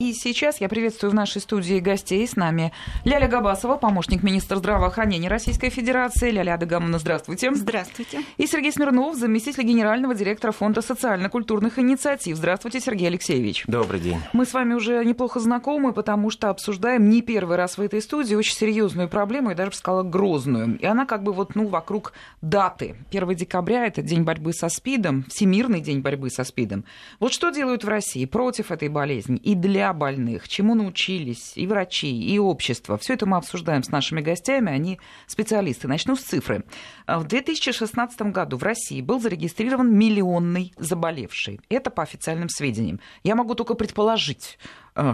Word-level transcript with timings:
И 0.00 0.12
сейчас 0.12 0.60
я 0.60 0.68
приветствую 0.68 1.10
в 1.10 1.14
нашей 1.14 1.40
студии 1.40 1.80
гостей. 1.80 2.24
С 2.24 2.36
нами 2.36 2.72
Ляля 3.04 3.26
Габасова, 3.26 3.78
помощник 3.78 4.22
министра 4.22 4.54
здравоохранения 4.54 5.28
Российской 5.28 5.70
Федерации. 5.70 6.30
Ляля 6.30 6.54
Адыгамовна, 6.54 7.00
здравствуйте. 7.00 7.52
Здравствуйте. 7.52 8.22
И 8.36 8.46
Сергей 8.46 8.70
Смирнов, 8.70 9.16
заместитель 9.16 9.64
генерального 9.64 10.14
директора 10.14 10.52
Фонда 10.52 10.82
социально-культурных 10.82 11.80
инициатив. 11.80 12.36
Здравствуйте, 12.36 12.78
Сергей 12.78 13.08
Алексеевич. 13.08 13.64
Добрый 13.66 13.98
день. 13.98 14.20
Мы 14.32 14.46
с 14.46 14.54
вами 14.54 14.74
уже 14.74 15.04
неплохо 15.04 15.40
знакомы, 15.40 15.92
потому 15.92 16.30
что 16.30 16.50
обсуждаем 16.50 17.10
не 17.10 17.20
первый 17.20 17.56
раз 17.56 17.76
в 17.76 17.80
этой 17.80 18.00
студии 18.00 18.36
очень 18.36 18.54
серьезную 18.54 19.08
проблему, 19.08 19.48
я 19.48 19.56
даже 19.56 19.70
бы 19.70 19.76
сказала, 19.76 20.04
грозную. 20.04 20.78
И 20.78 20.86
она 20.86 21.06
как 21.06 21.24
бы 21.24 21.32
вот, 21.32 21.56
ну, 21.56 21.66
вокруг 21.66 22.12
даты. 22.40 22.94
1 23.10 23.34
декабря– 23.34 23.86
это 23.88 24.02
День 24.02 24.22
борьбы 24.22 24.52
со 24.52 24.68
СПИДом, 24.68 25.24
Всемирный 25.28 25.80
день 25.80 26.02
борьбы 26.02 26.30
со 26.30 26.44
СПИДом. 26.44 26.84
Вот 27.18 27.32
что 27.32 27.50
делают 27.50 27.82
в 27.82 27.88
России 27.88 28.26
против 28.26 28.70
этой 28.70 28.88
болезни 28.88 29.38
и 29.38 29.56
для 29.56 29.87
больных, 29.92 30.48
чему 30.48 30.74
научились 30.74 31.52
и 31.54 31.66
врачи, 31.66 32.10
и 32.10 32.38
общество. 32.38 32.98
Все 32.98 33.14
это 33.14 33.26
мы 33.26 33.36
обсуждаем 33.36 33.82
с 33.82 33.88
нашими 33.88 34.20
гостями, 34.20 34.72
они 34.72 35.00
специалисты. 35.26 35.88
Начну 35.88 36.16
с 36.16 36.20
цифры. 36.20 36.64
В 37.06 37.24
2016 37.24 38.20
году 38.32 38.56
в 38.56 38.62
России 38.62 39.00
был 39.00 39.20
зарегистрирован 39.20 39.92
миллионный 39.94 40.72
заболевший. 40.76 41.60
Это 41.68 41.90
по 41.90 42.02
официальным 42.02 42.48
сведениям. 42.48 43.00
Я 43.22 43.34
могу 43.34 43.54
только 43.54 43.74
предположить, 43.74 44.58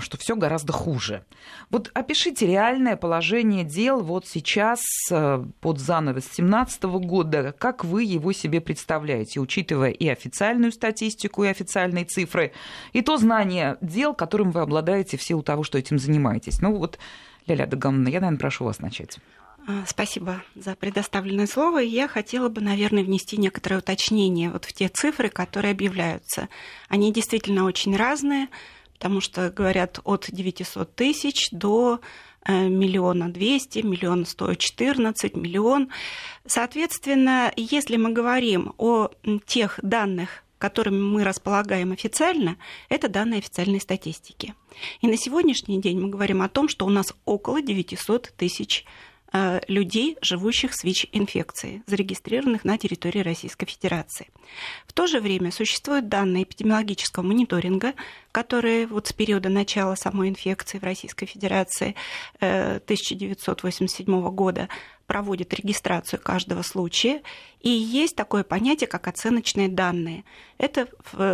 что 0.01 0.17
все 0.17 0.37
гораздо 0.37 0.73
хуже. 0.73 1.25
Вот 1.71 1.91
опишите 1.95 2.47
реальное 2.47 2.97
положение 2.97 3.65
дел 3.65 4.01
вот 4.01 4.27
сейчас 4.27 4.81
э, 5.11 5.45
под 5.61 5.79
занавес 5.79 6.25
2017 6.25 6.83
года, 6.85 7.55
как 7.59 7.85
вы 7.85 8.05
его 8.05 8.33
себе 8.33 8.61
представляете, 8.61 9.41
учитывая 9.41 9.91
и 9.91 10.09
официальную 10.09 10.73
статистику, 10.73 11.45
и 11.45 11.49
официальные 11.49 12.05
цифры, 12.05 12.53
и 12.93 13.03
то 13.03 13.17
знание 13.17 13.77
дел, 13.81 14.15
которым 14.15 14.51
вы 14.53 14.61
обладаете 14.61 15.17
в 15.17 15.23
силу 15.23 15.43
того, 15.43 15.65
что 15.65 15.79
этим 15.79 15.99
занимаетесь. 15.99 16.61
Ну 16.61 16.77
вот, 16.77 16.99
Ляля 17.47 17.67
Дагамовна, 17.67 18.09
я, 18.09 18.21
наверное, 18.21 18.39
прошу 18.39 18.65
вас 18.65 18.81
начать. 18.81 19.19
А, 19.67 19.85
спасибо 19.87 20.43
за 20.55 20.75
предоставленное 20.75 21.47
слово. 21.47 21.79
Я 21.79 22.07
хотела 22.07 22.49
бы, 22.49 22.61
наверное, 22.61 23.03
внести 23.03 23.39
некоторое 23.39 23.79
уточнение 23.79 24.51
вот 24.51 24.67
в 24.67 24.73
те 24.75 24.89
цифры, 24.89 25.31
которые 25.31 25.73
объявляются. 25.73 26.49
Они 26.89 27.13
действительно 27.13 27.65
очень 27.65 27.97
разные, 27.97 28.49
потому 28.95 29.21
что 29.21 29.51
говорят 29.51 30.01
от 30.05 30.27
900 30.31 30.95
тысяч 30.95 31.49
до 31.51 32.01
э, 32.47 32.69
миллиона 32.69 33.29
двести, 33.29 33.81
миллион 33.81 34.27
сто 34.27 34.55
четырнадцать, 34.55 35.37
миллион. 35.37 35.91
Соответственно, 36.47 37.53
если 37.57 37.97
мы 37.97 38.13
говорим 38.13 38.75
о 38.79 39.11
тех 39.47 39.79
данных, 39.83 40.45
которыми 40.59 41.01
мы 41.01 41.25
располагаем 41.25 41.93
официально, 41.93 42.57
это 42.89 43.09
данные 43.09 43.39
официальной 43.39 43.81
статистики. 43.81 44.55
И 45.03 45.07
на 45.07 45.17
сегодняшний 45.19 45.81
день 45.81 46.01
мы 46.01 46.09
говорим 46.09 46.41
о 46.41 46.49
том, 46.49 46.69
что 46.69 46.87
у 46.87 46.91
нас 46.91 47.13
около 47.27 47.61
900 47.61 48.33
тысяч 48.37 48.87
людей, 49.67 50.17
живущих 50.23 50.75
с 50.75 50.85
ВИЧ-инфекцией, 50.85 51.83
зарегистрированных 51.87 52.65
на 52.65 52.79
территории 52.79 53.19
Российской 53.19 53.67
Федерации. 53.67 54.29
В 54.87 54.93
то 54.93 55.09
же 55.09 55.21
время 55.21 55.51
существуют 55.51 56.09
данные 56.09 56.45
эпидемиологического 56.45 57.25
мониторинга, 57.25 57.95
которые 58.31 58.87
вот 58.87 59.09
с 59.09 59.13
периода 59.13 59.49
начала 59.49 59.97
самой 59.97 60.29
инфекции 60.29 60.79
в 60.79 60.85
Российской 60.85 61.27
Федерации 61.27 61.97
1987 62.39 64.07
э, 64.07 64.31
года 64.31 64.69
проводит 65.07 65.55
регистрацию 65.55 66.21
каждого 66.21 66.63
случая, 66.63 67.23
и 67.61 67.71
есть 67.71 68.15
такое 68.15 68.45
понятие, 68.45 68.89
как 68.89 69.09
оценочные 69.09 69.69
данные. 69.69 70.25
Это 70.59 70.89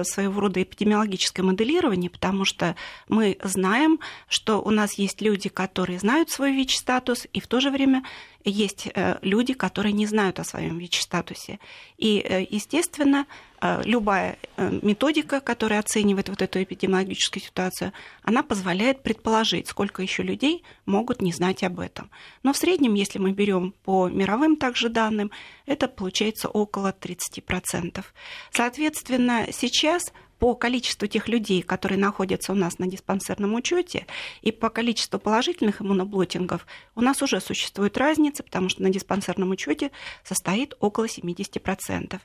своего 0.05 0.41
рода 0.41 0.63
эпидемиологическое 0.63 1.45
моделирование, 1.45 2.09
потому 2.09 2.45
что 2.45 2.77
мы 3.09 3.37
знаем, 3.43 3.99
что 4.29 4.63
у 4.63 4.71
нас 4.71 4.95
есть 4.95 5.21
люди, 5.21 5.49
которые 5.49 5.99
знают 5.99 6.31
свой 6.31 6.53
ВИЧ-статус, 6.53 7.27
и 7.33 7.41
в 7.41 7.47
то 7.49 7.61
же 7.61 7.71
время 7.71 8.05
есть 8.45 8.89
э, 8.95 9.19
люди, 9.23 9.53
которые 9.55 9.93
не 9.93 10.07
знают 10.07 10.39
о 10.39 10.45
своем 10.45 10.79
ВИЧ-статусе. 10.79 11.59
И, 11.99 12.19
э, 12.19 12.47
естественно, 12.49 13.27
э, 13.27 13.50
любая 13.85 14.39
методика, 14.57 15.41
которая 15.41 15.81
оценивает 15.81 16.29
вот 16.29 16.41
эту 16.43 16.63
эпидемиологическую 16.63 17.43
ситуацию, 17.43 17.93
она 18.23 18.43
позволяет 18.43 19.03
предположить, 19.03 19.69
сколько 19.69 20.03
еще 20.03 20.23
людей 20.23 20.65
могут 20.87 21.21
не 21.21 21.33
знать 21.33 21.63
об 21.63 21.81
этом. 21.81 22.11
Но 22.43 22.53
в 22.53 22.57
среднем, 22.57 22.95
если 22.95 23.19
мы 23.19 23.33
берем 23.33 23.75
по 23.85 24.09
мировым 24.09 24.57
также 24.57 24.89
данным, 24.89 25.31
это 25.67 25.89
получается 25.89 26.49
около 26.49 26.95
30%. 26.99 28.05
Соответственно, 28.51 29.47
сейчас 29.53 30.13
по 30.41 30.55
количеству 30.55 31.07
тех 31.07 31.29
людей, 31.29 31.63
которые 31.63 31.99
находятся 31.99 32.53
у 32.53 32.55
нас 32.57 32.79
на 32.79 32.87
диспансерном 32.87 33.55
учете, 33.55 34.07
и 34.41 34.51
по 34.51 34.71
количеству 34.71 35.21
положительных 35.21 35.83
иммуноблотингов 35.83 36.67
у 36.95 37.03
нас 37.03 37.23
уже 37.23 37.41
существует 37.41 37.99
разница, 37.99 38.43
потому 38.43 38.71
что 38.71 38.83
на 38.83 38.89
диспансерном 38.89 39.51
учете 39.51 39.91
состоит 40.25 40.75
около 40.81 41.05
70%. 41.05 42.19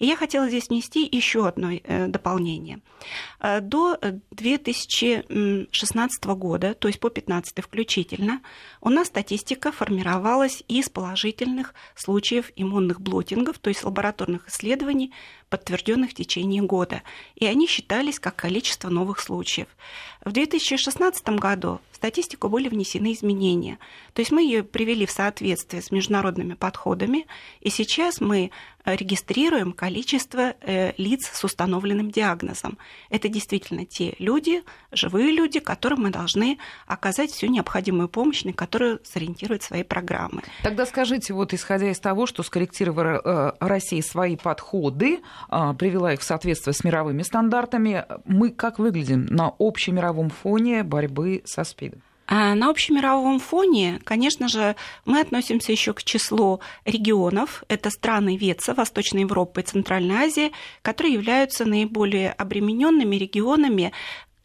И 0.00 0.06
я 0.06 0.16
хотела 0.16 0.48
здесь 0.48 0.68
внести 0.68 1.08
еще 1.10 1.46
одно 1.46 1.70
э, 1.70 2.08
дополнение. 2.08 2.80
Э, 3.38 3.60
до 3.60 3.96
2016 4.32 6.24
года, 6.24 6.74
то 6.74 6.88
есть 6.88 6.98
по 6.98 7.08
2015 7.08 7.64
включительно, 7.64 8.42
у 8.80 8.88
нас 8.88 9.06
статистика 9.06 9.70
формировалась 9.70 10.64
из 10.66 10.88
положительных 10.88 11.74
случаев 11.94 12.50
иммунных 12.56 13.00
блотингов, 13.00 13.60
то 13.60 13.68
есть 13.68 13.84
лабораторных 13.84 14.48
исследований, 14.48 15.12
подтвержденных 15.50 16.12
в 16.12 16.14
течение 16.14 16.62
года. 16.62 17.02
И 17.34 17.44
они 17.44 17.66
считались 17.66 18.18
как 18.18 18.36
количество 18.36 18.88
новых 18.88 19.20
случаев. 19.20 19.66
В 20.24 20.32
2016 20.32 21.28
году 21.30 21.80
в 21.90 21.96
статистику 21.96 22.48
были 22.48 22.68
внесены 22.68 23.12
изменения. 23.12 23.78
То 24.14 24.20
есть 24.20 24.30
мы 24.30 24.42
ее 24.42 24.62
привели 24.62 25.04
в 25.04 25.10
соответствие 25.10 25.82
с 25.82 25.90
международными 25.90 26.54
подходами, 26.54 27.26
и 27.60 27.68
сейчас 27.68 28.20
мы 28.20 28.50
регистрируем 28.84 29.72
количество 29.72 30.54
э, 30.60 30.92
лиц 30.96 31.30
с 31.32 31.44
установленным 31.44 32.10
диагнозом. 32.10 32.78
Это 33.08 33.28
действительно 33.28 33.84
те 33.86 34.14
люди, 34.18 34.62
живые 34.92 35.30
люди, 35.32 35.60
которым 35.60 36.02
мы 36.02 36.10
должны 36.10 36.58
оказать 36.86 37.30
всю 37.30 37.46
необходимую 37.46 38.08
помощь, 38.08 38.44
на 38.44 38.52
которую 38.52 39.00
сориентируют 39.04 39.62
свои 39.62 39.82
программы. 39.82 40.42
Тогда 40.62 40.86
скажите, 40.86 41.32
вот 41.34 41.54
исходя 41.54 41.90
из 41.90 41.98
того, 41.98 42.26
что 42.26 42.42
скорректировала 42.42 43.20
э, 43.24 43.52
Россия 43.60 44.02
свои 44.02 44.36
подходы, 44.36 45.20
а, 45.48 45.74
привела 45.74 46.12
их 46.14 46.20
в 46.20 46.24
соответствие 46.24 46.74
с 46.74 46.84
мировыми 46.84 47.22
стандартами, 47.22 48.04
мы 48.24 48.50
как 48.50 48.78
выглядим 48.78 49.26
на 49.26 49.52
общемировом 49.58 50.00
мировом 50.00 50.30
фоне 50.30 50.82
борьбы 50.82 51.42
со 51.44 51.64
СПИДом? 51.64 52.02
А 52.32 52.54
на 52.54 52.70
общемировом 52.70 53.40
фоне, 53.40 54.00
конечно 54.04 54.46
же, 54.46 54.76
мы 55.04 55.20
относимся 55.20 55.72
еще 55.72 55.92
к 55.94 56.04
числу 56.04 56.60
регионов. 56.84 57.64
Это 57.66 57.90
страны 57.90 58.36
ВЕЦа, 58.36 58.72
Восточной 58.72 59.22
Европы 59.22 59.62
и 59.62 59.64
Центральной 59.64 60.14
Азии, 60.14 60.52
которые 60.80 61.14
являются 61.14 61.64
наиболее 61.64 62.30
обремененными 62.30 63.16
регионами 63.16 63.92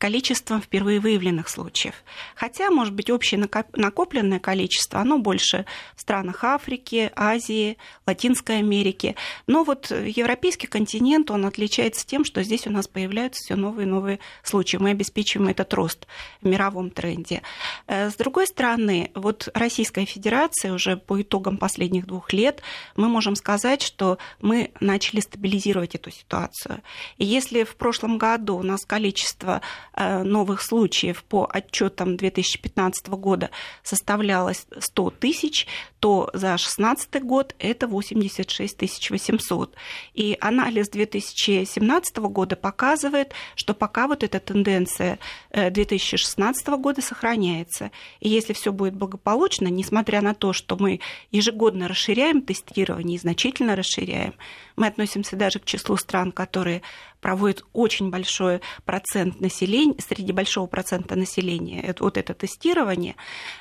количеством 0.05 0.61
впервые 0.61 0.99
выявленных 0.99 1.49
случаев. 1.49 1.95
Хотя, 2.35 2.69
может 2.69 2.93
быть, 2.93 3.09
общее 3.09 3.39
накопленное 3.73 4.37
количество, 4.37 4.99
оно 4.99 5.17
больше 5.17 5.65
в 5.95 6.01
странах 6.01 6.43
Африки, 6.43 7.11
Азии, 7.15 7.79
Латинской 8.05 8.59
Америки. 8.59 9.15
Но 9.47 9.63
вот 9.63 9.89
европейский 9.89 10.67
континент, 10.67 11.31
он 11.31 11.43
отличается 11.47 12.05
тем, 12.05 12.23
что 12.23 12.43
здесь 12.43 12.67
у 12.67 12.69
нас 12.69 12.87
появляются 12.87 13.41
все 13.43 13.55
новые 13.55 13.87
и 13.87 13.89
новые 13.89 14.19
случаи. 14.43 14.77
Мы 14.77 14.91
обеспечиваем 14.91 15.49
этот 15.49 15.73
рост 15.73 16.05
в 16.39 16.45
мировом 16.45 16.91
тренде. 16.91 17.41
Э, 17.87 18.11
с 18.11 18.15
другой 18.15 18.45
стороны, 18.45 19.09
вот 19.15 19.49
Российская 19.55 20.05
Федерация 20.05 20.71
уже 20.71 20.97
по 20.97 21.19
итогам 21.19 21.57
последних 21.57 22.05
двух 22.05 22.31
лет, 22.31 22.61
мы 22.95 23.07
можем 23.07 23.35
сказать, 23.35 23.81
что 23.81 24.19
мы 24.39 24.69
начали 24.79 25.19
стабилизировать 25.19 25.95
эту 25.95 26.11
ситуацию. 26.11 26.83
И 27.17 27.25
если 27.25 27.63
в 27.63 27.75
прошлом 27.75 28.19
году 28.19 28.57
у 28.57 28.63
нас 28.63 28.85
количество 28.85 29.61
новых 29.95 30.61
случаев 30.61 31.23
по 31.23 31.47
отчетам 31.51 32.17
2015 32.17 33.07
года 33.09 33.49
составлялось 33.83 34.67
100 34.77 35.09
тысяч, 35.11 35.67
то 35.99 36.29
за 36.33 36.49
2016 36.49 37.23
год 37.23 37.55
это 37.59 37.87
86 37.87 39.09
800. 39.11 39.75
И 40.13 40.37
анализ 40.41 40.89
2017 40.89 42.17
года 42.17 42.55
показывает, 42.55 43.33
что 43.55 43.73
пока 43.73 44.07
вот 44.07 44.23
эта 44.23 44.39
тенденция 44.39 45.19
2016 45.55 46.67
э, 46.67 46.77
года 46.77 47.01
сохраняется. 47.01 47.91
И 48.19 48.29
если 48.29 48.53
все 48.53 48.71
будет 48.71 48.95
благополучно, 48.95 49.67
несмотря 49.67 50.21
на 50.21 50.33
то, 50.33 50.53
что 50.53 50.77
мы 50.77 50.99
ежегодно 51.31 51.87
расширяем 51.87 52.41
тестирование 52.41 53.15
и 53.15 53.19
значительно 53.19 53.75
расширяем, 53.75 54.33
мы 54.75 54.87
относимся 54.87 55.35
даже 55.35 55.59
к 55.59 55.65
числу 55.65 55.95
стран, 55.97 56.31
которые 56.31 56.81
проводят 57.21 57.65
очень 57.73 58.11
большой 58.11 58.61
процент 58.83 59.41
населения, 59.41 59.95
среди 59.97 60.31
большого 60.31 60.67
процента 60.67 61.15
населения 61.15 61.95
вот 61.99 62.17
это 62.17 62.35
тестирование, 62.35 63.15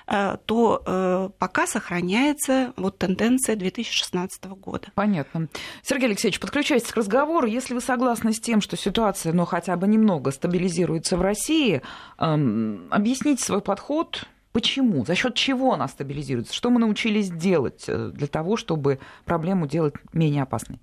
э, 0.06 0.36
то 0.44 0.82
э, 0.84 1.30
пока 1.38 1.66
сохраняется 1.66 2.74
вот 2.76 2.98
тенденция 2.98 3.56
2016 3.56 4.44
года. 4.44 4.88
Понятно. 4.94 5.48
Сергей 5.82 6.08
Алексеевич, 6.08 6.40
подключайтесь 6.40 6.90
к 6.90 6.96
разговору. 6.96 7.46
Если 7.46 7.72
вы 7.72 7.80
согласны 7.80 8.34
с 8.34 8.40
тем, 8.40 8.60
что 8.60 8.76
ситуация, 8.76 9.32
ну, 9.32 9.46
хотя 9.46 9.76
бы 9.76 9.86
немного 9.86 10.30
стабилизируется 10.30 11.16
в 11.16 11.22
России, 11.22 11.80
эм, 12.18 12.86
объясните 12.90 13.44
свой 13.44 13.60
подход, 13.60 14.26
почему, 14.54 15.04
за 15.04 15.16
счет 15.16 15.34
чего 15.34 15.74
она 15.74 15.88
стабилизируется, 15.88 16.54
что 16.54 16.70
мы 16.70 16.78
научились 16.78 17.28
делать 17.28 17.84
э, 17.88 18.10
для 18.14 18.28
того, 18.28 18.56
чтобы 18.56 19.00
проблему 19.24 19.66
делать 19.66 19.94
менее 20.12 20.44
опасной? 20.44 20.78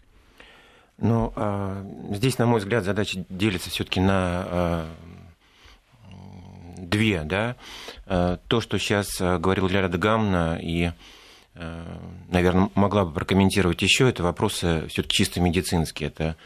Ну, 0.97 1.33
а, 1.35 1.83
здесь, 2.11 2.37
на 2.37 2.45
мой 2.45 2.59
взгляд, 2.59 2.83
задача 2.83 3.25
делится 3.29 3.69
все-таки 3.69 4.01
на 4.01 4.13
а, 4.13 4.87
две, 6.77 7.23
да. 7.23 7.55
А, 8.05 8.37
то, 8.47 8.59
что 8.59 8.77
сейчас 8.77 9.19
говорил 9.19 9.67
Ляра 9.67 9.87
Дагамна 9.87 10.59
и 10.61 10.91
наверное, 12.29 12.69
могла 12.75 13.03
бы 13.03 13.11
прокомментировать 13.11 13.81
еще, 13.81 14.07
это 14.07 14.23
вопросы 14.23 14.87
все-таки 14.87 15.17
чисто 15.17 15.41
медицинские. 15.41 16.07
Это 16.07 16.37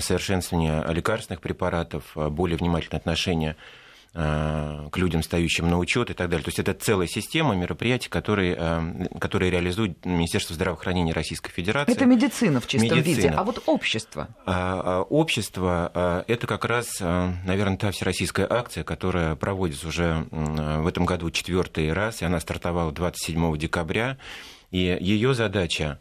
совершенствование 0.00 0.82
лекарственных 0.88 1.42
препаратов, 1.42 2.04
более 2.14 2.56
внимательное 2.56 2.98
отношение 2.98 3.54
Э, 3.54 3.60
к 4.16 4.96
людям, 4.96 5.22
стоящим 5.22 5.68
на 5.68 5.78
учет 5.78 6.08
и 6.08 6.14
так 6.14 6.30
далее. 6.30 6.42
То 6.42 6.48
есть 6.48 6.58
это 6.58 6.72
целая 6.72 7.06
система 7.06 7.54
мероприятий, 7.54 8.08
которые, 8.08 8.56
э, 8.58 9.18
которые 9.18 9.50
реализует 9.50 10.06
Министерство 10.06 10.54
здравоохранения 10.54 11.12
Российской 11.12 11.50
Федерации. 11.50 11.92
Это 11.92 12.06
медицина 12.06 12.60
в 12.60 12.66
чистом 12.66 12.98
медицина. 12.98 13.14
виде, 13.14 13.28
а 13.28 13.44
вот 13.44 13.62
общество? 13.66 14.28
А, 14.46 14.80
а, 14.84 15.02
общество– 15.02 16.24
это 16.28 16.46
как 16.46 16.64
раз, 16.64 16.86
э, 17.00 17.32
наверное, 17.44 17.76
та 17.76 17.90
всероссийская 17.90 18.46
акция, 18.48 18.84
которая 18.84 19.36
проводится 19.36 19.88
уже 19.88 20.26
в 20.30 20.86
этом 20.86 21.04
году 21.04 21.30
четвертый 21.30 21.92
раз, 21.92 22.22
и 22.22 22.24
она 22.24 22.40
стартовала 22.40 22.92
27 22.92 23.58
декабря, 23.58 24.16
и 24.70 24.96
ее 24.98 25.34
задача 25.34 25.98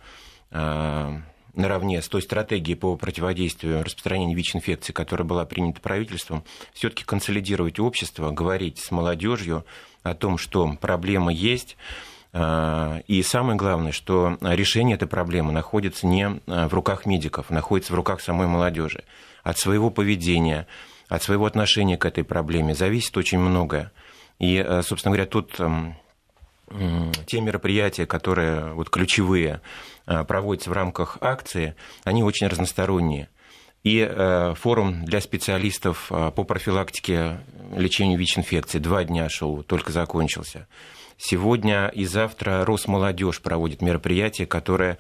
наравне 1.58 2.02
с 2.02 2.08
той 2.08 2.22
стратегией 2.22 2.76
по 2.76 2.96
противодействию 2.96 3.84
распространению 3.84 4.38
ВИЧ-инфекции, 4.38 4.94
которая 4.94 5.28
была 5.28 5.46
принята 5.46 5.82
правительством, 5.82 6.44
все-таки 6.74 7.04
консолидировать 7.04 7.80
общество, 7.80 8.32
говорить 8.32 8.80
с 8.80 8.92
молодежью 8.92 9.66
о 10.04 10.14
том, 10.14 10.38
что 10.38 10.78
проблема 10.80 11.32
есть, 11.34 11.78
а, 12.38 13.00
и 13.08 13.24
самое 13.24 13.58
главное, 13.58 13.94
что 13.94 14.38
решение 14.42 14.96
этой 14.96 15.08
проблемы 15.08 15.54
находится 15.54 16.06
не 16.06 16.42
а, 16.48 16.68
в 16.68 16.74
руках 16.74 17.06
медиков, 17.06 17.50
находится 17.50 17.94
в 17.94 17.96
руках 17.96 18.20
самой 18.20 18.48
молодежи. 18.48 19.06
От 19.44 19.58
своего 19.58 19.90
поведения, 19.90 20.68
от 21.08 21.24
своего 21.24 21.46
отношения 21.46 21.98
к 21.98 22.06
этой 22.06 22.26
проблеме 22.26 22.76
зависит 22.76 23.16
очень 23.16 23.40
многое. 23.40 23.94
И, 24.38 24.58
а, 24.58 24.82
собственно 24.84 25.16
говоря, 25.16 25.30
тут 25.30 25.58
те 27.28 27.42
мероприятия, 27.42 28.06
которые 28.06 28.74
вот 28.74 28.90
ключевые, 28.90 29.62
Э, 30.08 30.24
проводятся 30.24 30.70
в 30.70 30.74
рамках 30.74 31.18
акции, 31.22 31.76
они 32.04 32.24
очень 32.24 32.48
разносторонние. 32.48 33.30
И 33.84 34.00
э, 34.00 34.54
форум 34.56 35.04
для 35.06 35.20
специалистов 35.20 36.12
э, 36.12 36.32
по 36.32 36.44
профилактике 36.44 37.40
лечению 37.76 38.20
ВИЧ-инфекции 38.20 38.78
два 38.78 39.04
дня 39.04 39.30
шел, 39.30 39.64
только 39.64 39.92
закончился. 39.92 40.68
Сегодня 41.18 41.88
и 41.88 42.06
завтра 42.06 42.66
Росмолодежь 42.66 43.42
проводит 43.42 43.82
мероприятия, 43.82 44.46
которые 44.46 44.98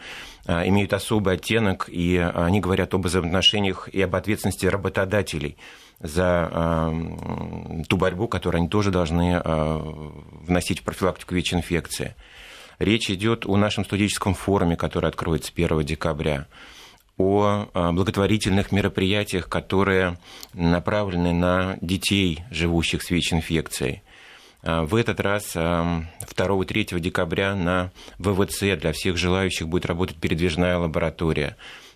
имеют 0.48 0.94
особый 0.94 1.36
оттенок, 1.36 1.90
и 1.92 2.18
они 2.18 2.62
говорят 2.62 2.94
об 2.94 3.06
взаимоотношениях 3.06 3.90
и 3.90 4.02
об 4.02 4.16
ответственности 4.16 4.66
работодателей 4.66 5.58
за 6.00 6.94
ту 7.90 7.98
борьбу, 7.98 8.28
которую 8.28 8.60
они 8.62 8.70
тоже 8.70 8.92
должны 8.92 9.42
вносить 9.44 10.80
в 10.80 10.84
профилактику 10.84 11.36
ВИЧ-инфекции. 11.36 12.16
Речь 12.80 13.10
идет 13.10 13.46
о 13.46 13.56
нашем 13.56 13.86
студенческом 13.86 14.34
форуме, 14.34 14.76
который 14.76 15.10
откроется 15.10 15.52
1 15.56 15.84
декабря 15.84 16.48
о 17.18 17.70
а, 17.74 17.92
благотворительных 17.94 18.74
мероприятиях, 18.74 19.48
которые 19.48 20.18
направлены 20.54 21.32
на 21.32 21.78
детей, 21.82 22.44
живущих 22.52 23.02
с 23.04 23.10
ВИЧ-инфекцией. 23.10 24.02
А, 24.66 24.84
в 24.84 24.96
этот 24.96 25.20
раз 25.20 25.56
2-3 25.56 27.00
декабря 27.00 27.56
на 27.56 27.92
ВВЦ 28.18 28.78
для 28.80 28.92
всех 28.92 29.18
желающих 29.18 29.68
будет 29.68 29.86
работать 29.86 30.18
передвижная 30.18 30.78
лаборатория. 30.78 31.56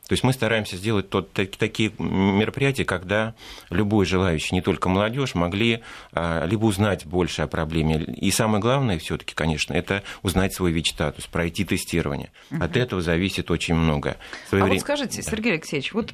То 0.10 0.14
есть 0.14 0.24
мы 0.24 0.34
стараемся 0.34 0.76
сделать 0.76 1.12
тот, 1.12 1.32
такие 1.34 1.92
мероприятия, 2.00 2.84
когда 2.84 3.36
любой 3.70 4.08
желающий, 4.08 4.56
не 4.56 4.62
только 4.62 4.90
молодежь, 4.90 5.36
могли 5.36 5.84
а, 6.14 6.48
либо 6.48 6.66
узнать 6.66 7.06
больше 7.06 7.44
о 7.44 7.48
проблеме. 7.48 8.04
И 8.04 8.32
самое 8.32 8.60
главное, 8.60 8.98
все-таки, 8.98 9.36
конечно, 9.36 9.72
это 9.74 10.02
узнать 10.24 10.56
свой 10.56 10.72
ВИЧ-статус, 10.72 11.28
пройти 11.28 11.64
тестирование. 11.64 12.32
Угу. 12.50 12.64
От 12.64 12.76
этого 12.76 13.04
зависит 13.04 13.52
очень 13.52 13.76
много. 13.76 14.18
А 14.50 14.56
время... 14.56 14.72
вот 14.72 14.80
скажите, 14.80 15.22
да. 15.22 15.30
Сергей 15.30 15.54
Алексеевич, 15.54 15.94
вот 15.94 16.12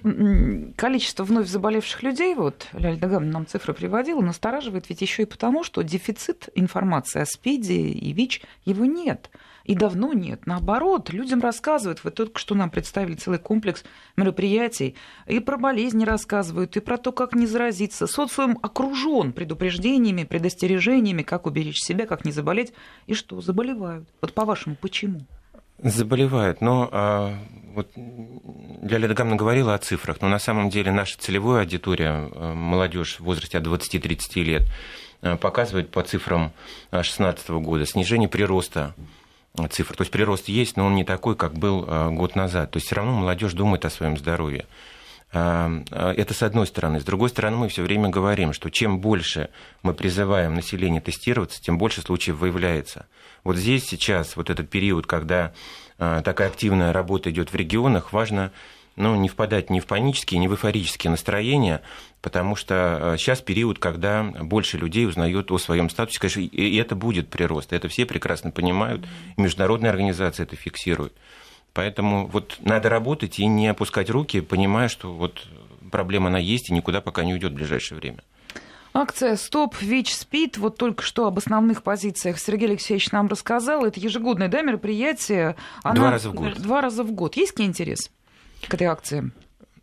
количество 0.76 1.24
вновь 1.24 1.48
заболевших 1.48 2.04
людей, 2.04 2.36
вот 2.36 2.68
Ляля 2.74 2.98
Даган 2.98 3.30
нам 3.30 3.48
цифры 3.48 3.74
приводила, 3.74 4.20
настораживает 4.20 4.90
ведь 4.90 5.00
еще 5.00 5.22
и 5.22 5.26
потому, 5.26 5.64
что 5.64 5.84
дефицит 5.84 6.50
информации 6.54 7.22
о 7.22 7.26
СПИДе 7.26 7.92
и 7.92 8.12
ВИЧ, 8.12 8.42
его 8.66 8.84
нет. 8.84 9.30
И 9.66 9.74
давно 9.74 10.14
нет. 10.14 10.46
Наоборот, 10.46 11.12
людям 11.12 11.42
рассказывают. 11.42 12.04
Вы 12.04 12.12
только 12.12 12.40
что 12.40 12.54
нам 12.54 12.70
представили 12.70 13.16
целый 13.16 13.40
комплекс 13.40 13.84
мероприятий. 14.16 14.96
И 15.26 15.40
про 15.40 15.58
болезни 15.58 16.06
рассказывают, 16.06 16.78
и 16.78 16.80
про 16.80 16.98
то, 16.98 17.12
как 17.12 17.34
не 17.34 17.48
заразиться. 17.48 18.06
Социум 18.06 18.60
окружен 18.62 19.34
предупреждениями, 19.34 20.24
предостережениями, 20.24 21.24
как 21.24 21.48
уберечь 21.48 21.82
себя, 21.82 22.06
как 22.06 22.26
не 22.26 22.32
заболеть. 22.32 22.74
И 23.08 23.16
что, 23.16 23.42
заболевают. 23.42 24.08
Вот 24.22 24.34
по-вашему, 24.34 24.76
почему? 24.80 25.22
Заболевают, 25.80 26.62
но 26.62 26.88
а, 26.92 27.38
вот 27.74 27.92
Ляля 27.96 29.10
Дагамна 29.10 29.36
говорила 29.36 29.74
о 29.74 29.78
цифрах, 29.78 30.22
но 30.22 30.30
на 30.30 30.40
самом 30.40 30.70
деле 30.70 30.90
наша 30.92 31.18
целевая 31.20 31.64
аудитория, 31.64 32.30
а, 32.32 32.54
молодежь 32.54 33.18
в 33.20 33.24
возрасте 33.24 33.58
от 33.58 33.66
20-30 33.66 34.44
лет, 34.44 34.64
а, 35.22 35.36
показывает 35.36 35.92
по 35.92 36.02
цифрам 36.02 36.54
2016 36.92 37.60
года 37.60 37.86
снижение 37.86 38.30
прироста 38.30 38.96
цифр. 39.70 39.96
То 39.96 40.02
есть 40.02 40.12
прирост 40.12 40.48
есть, 40.48 40.78
но 40.78 40.86
он 40.86 40.96
не 40.96 41.04
такой, 41.04 41.36
как 41.36 41.54
был 41.54 41.86
а, 41.88 42.10
год 42.10 42.36
назад. 42.36 42.72
То 42.72 42.78
есть 42.78 42.88
все 42.88 42.96
равно 42.96 43.14
молодежь 43.14 43.54
думает 43.54 43.86
о 43.86 43.90
своем 43.90 44.18
здоровье. 44.18 44.66
А, 45.32 45.72
а, 45.92 46.14
это 46.14 46.34
с 46.34 46.44
одной 46.44 46.68
стороны. 46.68 47.00
С 47.00 47.04
другой 47.04 47.30
стороны, 47.30 47.58
мы 47.58 47.70
все 47.70 47.84
время 47.84 48.10
говорим, 48.10 48.54
что 48.54 48.70
чем 48.70 49.00
больше 49.00 49.50
мы 49.84 49.94
призываем 49.94 50.56
население 50.56 51.02
тестироваться, 51.02 51.62
тем 51.62 51.78
больше 51.78 52.02
случаев 52.02 52.38
выявляется. 52.38 53.08
Вот 53.44 53.58
здесь 53.58 53.86
сейчас, 53.86 54.36
вот 54.36 54.50
этот 54.50 54.70
период, 54.70 55.06
когда 55.06 55.54
такая 55.98 56.50
активная 56.50 56.92
работа 56.92 57.30
идет 57.30 57.54
в 57.54 57.56
регионах, 57.56 58.12
важно 58.12 58.52
ну, 58.96 59.16
не 59.16 59.30
впадать 59.30 59.70
ни 59.70 59.80
в 59.80 59.86
панические, 59.86 60.40
ни 60.40 60.48
в 60.48 60.54
эйфорические 60.54 61.12
настроения, 61.12 61.82
потому 62.26 62.56
что 62.56 63.14
сейчас 63.20 63.42
э, 63.42 63.44
период, 63.44 63.78
когда 63.78 64.24
больше 64.24 64.80
людей 64.80 65.06
узнают 65.06 65.52
о 65.52 65.60
своем 65.60 65.92
статусе, 65.92 66.20
конечно, 66.20 66.40
и 66.40 66.76
это 66.76 66.96
будет 66.96 67.30
прирост, 67.30 67.72
это 67.72 67.88
все 67.88 68.08
прекрасно 68.08 68.50
понимают, 68.50 69.06
международные 69.38 69.92
организации 69.92 70.42
это 70.42 70.56
фиксируют. 70.56 71.14
Поэтому 71.74 72.26
вот 72.26 72.58
надо 72.62 72.90
работать 72.90 73.38
и 73.38 73.46
не 73.46 73.68
опускать 73.68 74.10
руки, 74.10 74.42
понимая, 74.42 74.88
что 74.88 75.14
вот 75.14 75.48
проблема 75.92 76.30
она 76.30 76.40
есть 76.40 76.72
и 76.72 76.74
никуда 76.74 77.00
пока 77.00 77.24
не 77.24 77.34
уйдет 77.34 77.52
в 77.52 77.56
ближайшее 77.56 78.00
время. 78.00 78.24
Акция 78.92 79.36
«Стоп 79.36 79.80
ВИЧ 79.80 80.16
СПИД». 80.16 80.58
Вот 80.58 80.78
только 80.78 81.04
что 81.04 81.28
об 81.28 81.38
основных 81.38 81.84
позициях 81.84 82.40
Сергей 82.40 82.70
Алексеевич 82.70 83.12
нам 83.12 83.28
рассказал. 83.28 83.86
Это 83.86 84.00
ежегодное 84.00 84.48
да, 84.48 84.64
мероприятие. 84.64 85.58
Она... 85.84 85.96
Два 85.96 86.10
раза 86.10 86.32
в 86.32 86.34
год. 86.34 86.56
Два 86.58 86.82
раза 86.82 87.04
в 87.04 87.12
год. 87.12 87.38
Есть 87.38 87.52
какие 87.52 87.68
интерес? 87.68 88.10
к 88.68 88.74
этой 88.74 88.88
акции? 88.88 89.32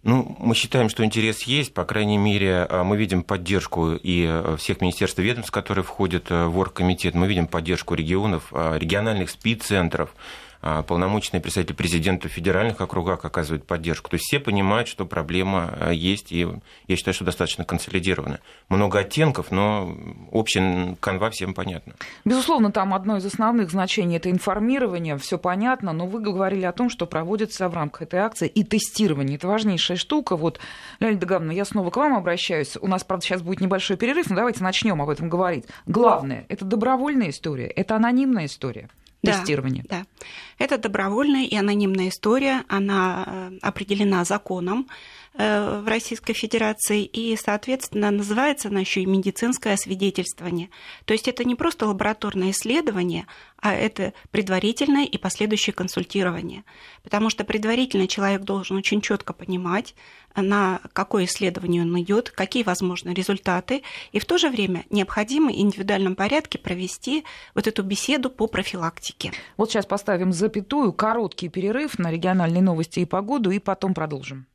Ну, 0.02 0.36
мы 0.40 0.56
считаем, 0.56 0.88
что 0.88 1.04
интерес 1.04 1.42
есть. 1.42 1.74
По 1.74 1.84
крайней 1.84 2.18
мере, 2.18 2.66
а, 2.68 2.82
мы 2.82 2.96
видим 2.96 3.22
поддержку 3.22 3.92
и 3.92 4.26
а, 4.28 4.56
всех 4.56 4.80
министерств 4.80 5.18
и 5.20 5.22
ведомств, 5.22 5.52
которые 5.52 5.84
входят 5.84 6.26
а, 6.30 6.48
в 6.48 6.58
оргкомитет. 6.58 7.14
Мы 7.14 7.28
видим 7.28 7.46
поддержку 7.46 7.94
регионов, 7.94 8.52
региональных 8.52 9.30
спид-центров. 9.30 10.10
А, 10.14 10.18
полномочные 10.62 11.40
представители 11.40 11.74
президента 11.74 12.28
в 12.28 12.32
федеральных 12.32 12.80
округах 12.80 13.24
оказывают 13.24 13.66
поддержку. 13.66 14.10
То 14.10 14.14
есть 14.14 14.26
все 14.26 14.38
понимают, 14.38 14.86
что 14.86 15.04
проблема 15.04 15.74
а, 15.78 15.90
есть, 15.90 16.30
и 16.30 16.46
я 16.86 16.96
считаю, 16.96 17.14
что 17.14 17.24
достаточно 17.24 17.64
консолидирована. 17.64 18.38
Много 18.68 19.00
оттенков, 19.00 19.50
но 19.50 19.96
общая 20.30 20.96
канва 21.00 21.30
всем 21.30 21.54
понятна. 21.54 21.94
Безусловно, 22.24 22.70
там 22.70 22.94
одно 22.94 23.16
из 23.16 23.26
основных 23.26 23.70
значений– 23.72 24.16
это 24.18 24.30
информирование, 24.30 25.16
все 25.18 25.36
понятно, 25.36 25.92
но 25.92 26.06
вы 26.06 26.20
говорили 26.20 26.64
о 26.64 26.72
том, 26.72 26.90
что 26.90 27.06
проводится 27.06 27.68
в 27.68 27.74
рамках 27.74 28.02
этой 28.02 28.20
акции 28.20 28.46
и 28.46 28.62
тестирование. 28.62 29.36
Это 29.36 29.48
важнейшая 29.48 29.96
штука. 29.96 30.36
Вот, 30.36 30.60
Леонид 31.00 31.24
Гавна, 31.24 31.50
я 31.50 31.64
снова 31.64 31.90
к 31.90 31.96
вам 31.96 32.14
обращаюсь. 32.14 32.76
У 32.80 32.86
нас, 32.86 33.02
правда, 33.02 33.26
сейчас 33.26 33.42
будет 33.42 33.60
небольшой 33.60 33.96
перерыв, 33.96 34.30
но 34.30 34.36
давайте 34.36 34.62
начнем 34.62 35.02
об 35.02 35.08
этом 35.08 35.28
говорить. 35.28 35.64
Главное– 35.86 36.46
это 36.48 36.64
добровольная 36.64 37.30
история, 37.30 37.66
это 37.66 37.96
анонимная 37.96 38.46
история 38.46 38.88
тестирования. 39.22 39.84
Да, 39.88 40.00
да. 40.00 40.26
Это 40.58 40.78
добровольная 40.78 41.44
и 41.44 41.56
анонимная 41.56 42.08
история. 42.08 42.64
Она 42.68 43.24
э, 43.26 43.58
определена 43.62 44.24
законом 44.24 44.88
э, 45.34 45.80
в 45.80 45.88
Российской 45.88 46.34
Федерации, 46.34 47.04
и, 47.04 47.36
соответственно, 47.36 48.10
называется 48.10 48.68
она 48.68 48.80
еще 48.80 49.02
и 49.02 49.06
медицинское 49.06 49.74
освидетельствование. 49.74 50.70
То 51.04 51.14
есть 51.14 51.28
это 51.28 51.44
не 51.44 51.54
просто 51.54 51.86
лабораторное 51.86 52.50
исследование, 52.50 53.26
а 53.62 53.74
это 53.74 54.12
предварительное 54.32 55.04
и 55.04 55.16
последующее 55.16 55.72
консультирование. 55.72 56.64
Потому 57.04 57.30
что 57.30 57.44
предварительно 57.44 58.08
человек 58.08 58.42
должен 58.42 58.76
очень 58.76 59.00
четко 59.00 59.32
понимать, 59.32 59.94
на 60.34 60.80
какое 60.92 61.26
исследование 61.26 61.82
он 61.82 62.00
идет, 62.00 62.30
какие 62.30 62.64
возможны 62.64 63.10
результаты, 63.10 63.84
и 64.10 64.18
в 64.18 64.24
то 64.24 64.36
же 64.36 64.50
время 64.50 64.84
необходимо 64.90 65.52
в 65.52 65.54
индивидуальном 65.54 66.16
порядке 66.16 66.58
провести 66.58 67.24
вот 67.54 67.68
эту 67.68 67.84
беседу 67.84 68.30
по 68.30 68.48
профилактике. 68.48 69.32
Вот 69.56 69.70
сейчас 69.70 69.86
поставим 69.86 70.32
запятую, 70.32 70.92
короткий 70.92 71.48
перерыв 71.48 72.00
на 72.00 72.10
региональные 72.10 72.62
новости 72.62 73.00
и 73.00 73.04
погоду, 73.04 73.52
и 73.52 73.60
потом 73.60 73.94
продолжим. 73.94 74.46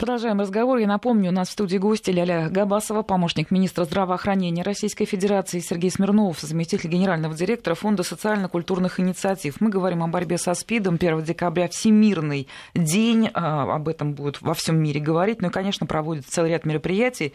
Продолжаем 0.00 0.40
разговор. 0.40 0.78
Я 0.78 0.86
напомню, 0.86 1.28
у 1.28 1.34
нас 1.34 1.50
в 1.50 1.52
студии 1.52 1.76
гости 1.76 2.10
Ляля 2.10 2.48
Габасова, 2.48 3.02
помощник 3.02 3.50
министра 3.50 3.84
здравоохранения 3.84 4.62
Российской 4.62 5.04
Федерации, 5.04 5.58
Сергей 5.60 5.90
Смирнов, 5.90 6.40
заместитель 6.40 6.88
генерального 6.88 7.34
директора 7.34 7.74
Фонда 7.74 8.02
социально-культурных 8.02 8.98
инициатив. 8.98 9.60
Мы 9.60 9.68
говорим 9.68 10.02
о 10.02 10.08
борьбе 10.08 10.38
со 10.38 10.54
СПИДом. 10.54 10.94
1 10.94 11.22
декабря 11.22 11.68
Всемирный 11.68 12.48
день. 12.74 13.28
А, 13.34 13.74
об 13.74 13.88
этом 13.88 14.14
будут 14.14 14.40
во 14.40 14.54
всем 14.54 14.82
мире 14.82 15.02
говорить. 15.02 15.42
Ну 15.42 15.48
и, 15.48 15.52
конечно, 15.52 15.86
проводят 15.86 16.24
целый 16.24 16.48
ряд 16.48 16.64
мероприятий. 16.64 17.34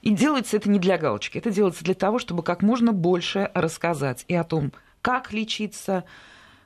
И 0.00 0.10
делается 0.10 0.56
это 0.56 0.70
не 0.70 0.78
для 0.78 0.98
галочки. 0.98 1.38
Это 1.38 1.50
делается 1.50 1.82
для 1.82 1.94
того, 1.94 2.20
чтобы 2.20 2.44
как 2.44 2.62
можно 2.62 2.92
больше 2.92 3.50
рассказать 3.54 4.24
и 4.28 4.36
о 4.36 4.44
том, 4.44 4.70
как 5.02 5.32
лечиться, 5.32 6.04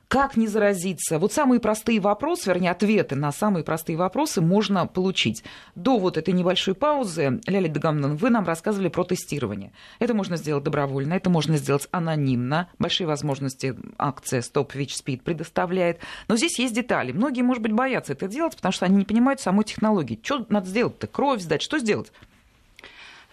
как 0.09 0.35
не 0.35 0.47
заразиться? 0.47 1.19
Вот 1.19 1.31
самые 1.31 1.59
простые 1.59 1.99
вопросы, 1.99 2.49
вернее, 2.49 2.71
ответы 2.71 3.15
на 3.15 3.31
самые 3.31 3.63
простые 3.63 3.95
вопросы 3.95 4.41
можно 4.41 4.87
получить. 4.87 5.43
До 5.75 5.99
вот 5.99 6.17
этой 6.17 6.33
небольшой 6.33 6.73
паузы, 6.73 7.39
Ляля 7.45 7.69
Дагамнан, 7.69 8.15
вы 8.15 8.31
нам 8.31 8.43
рассказывали 8.43 8.89
про 8.89 9.03
тестирование. 9.03 9.71
Это 9.99 10.15
можно 10.15 10.35
сделать 10.35 10.63
добровольно, 10.63 11.13
это 11.13 11.29
можно 11.29 11.57
сделать 11.57 11.87
анонимно. 11.91 12.69
Большие 12.79 13.05
возможности 13.05 13.75
акция 13.99 14.41
Stop 14.41 14.71
ВИЧ 14.73 14.95
СПИД 14.95 15.21
предоставляет. 15.21 15.99
Но 16.27 16.37
здесь 16.37 16.57
есть 16.57 16.73
детали. 16.73 17.11
Многие, 17.11 17.43
может 17.43 17.61
быть, 17.61 17.73
боятся 17.73 18.13
это 18.13 18.27
делать, 18.27 18.55
потому 18.55 18.71
что 18.71 18.87
они 18.87 18.97
не 18.97 19.05
понимают 19.05 19.41
самой 19.41 19.63
технологии. 19.63 20.19
Что 20.23 20.43
надо 20.49 20.67
сделать-то? 20.67 21.05
Кровь 21.05 21.41
сдать? 21.41 21.61
Что 21.61 21.77
сделать? 21.77 22.11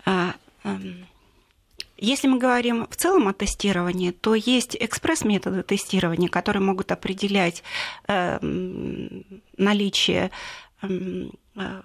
А, 0.04 0.34
эм... 0.62 1.06
Если 1.96 2.28
мы 2.28 2.38
говорим 2.38 2.86
в 2.90 2.96
целом 2.96 3.28
о 3.28 3.32
тестировании, 3.32 4.10
то 4.10 4.34
есть 4.34 4.76
экспресс-методы 4.78 5.62
тестирования, 5.62 6.28
которые 6.28 6.62
могут 6.62 6.92
определять 6.92 7.62
э, 8.06 8.38
наличие 9.56 10.30
эм, 10.82 11.32
э, 11.56 11.82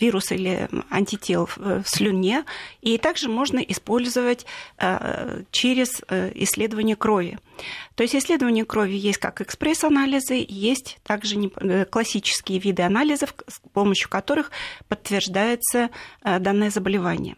вирус 0.00 0.32
или 0.32 0.68
антител 0.90 1.48
в 1.56 1.84
слюне, 1.86 2.44
и 2.80 2.98
также 2.98 3.28
можно 3.28 3.58
использовать 3.58 4.44
э, 4.78 5.42
через 5.50 6.02
э, 6.08 6.32
исследование 6.34 6.96
крови. 6.96 7.38
То 7.94 8.02
есть 8.02 8.14
исследование 8.14 8.64
крови 8.64 8.96
есть 8.96 9.18
как 9.18 9.40
экспресс-анализы, 9.40 10.44
есть 10.46 10.98
также 11.02 11.50
э, 11.56 11.84
классические 11.84 12.58
виды 12.58 12.82
анализов, 12.82 13.34
с 13.46 13.60
помощью 13.72 14.08
которых 14.10 14.50
подтверждается 14.88 15.90
данное 16.22 16.70
заболевание. 16.70 17.36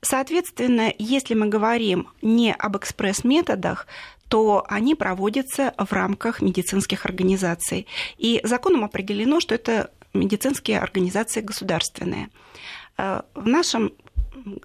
Соответственно, 0.00 0.92
если 0.98 1.34
мы 1.34 1.46
говорим 1.48 2.08
не 2.22 2.52
об 2.52 2.76
экспресс-методах, 2.76 3.86
то 4.28 4.64
они 4.68 4.94
проводятся 4.94 5.74
в 5.76 5.92
рамках 5.92 6.40
медицинских 6.40 7.04
организаций. 7.04 7.86
И 8.16 8.40
законом 8.44 8.84
определено, 8.84 9.40
что 9.40 9.56
это 9.56 9.90
медицинские 10.12 10.80
организации 10.80 11.40
государственные. 11.40 12.30
Э, 12.98 13.22
в 13.34 13.46
нашем 13.46 13.92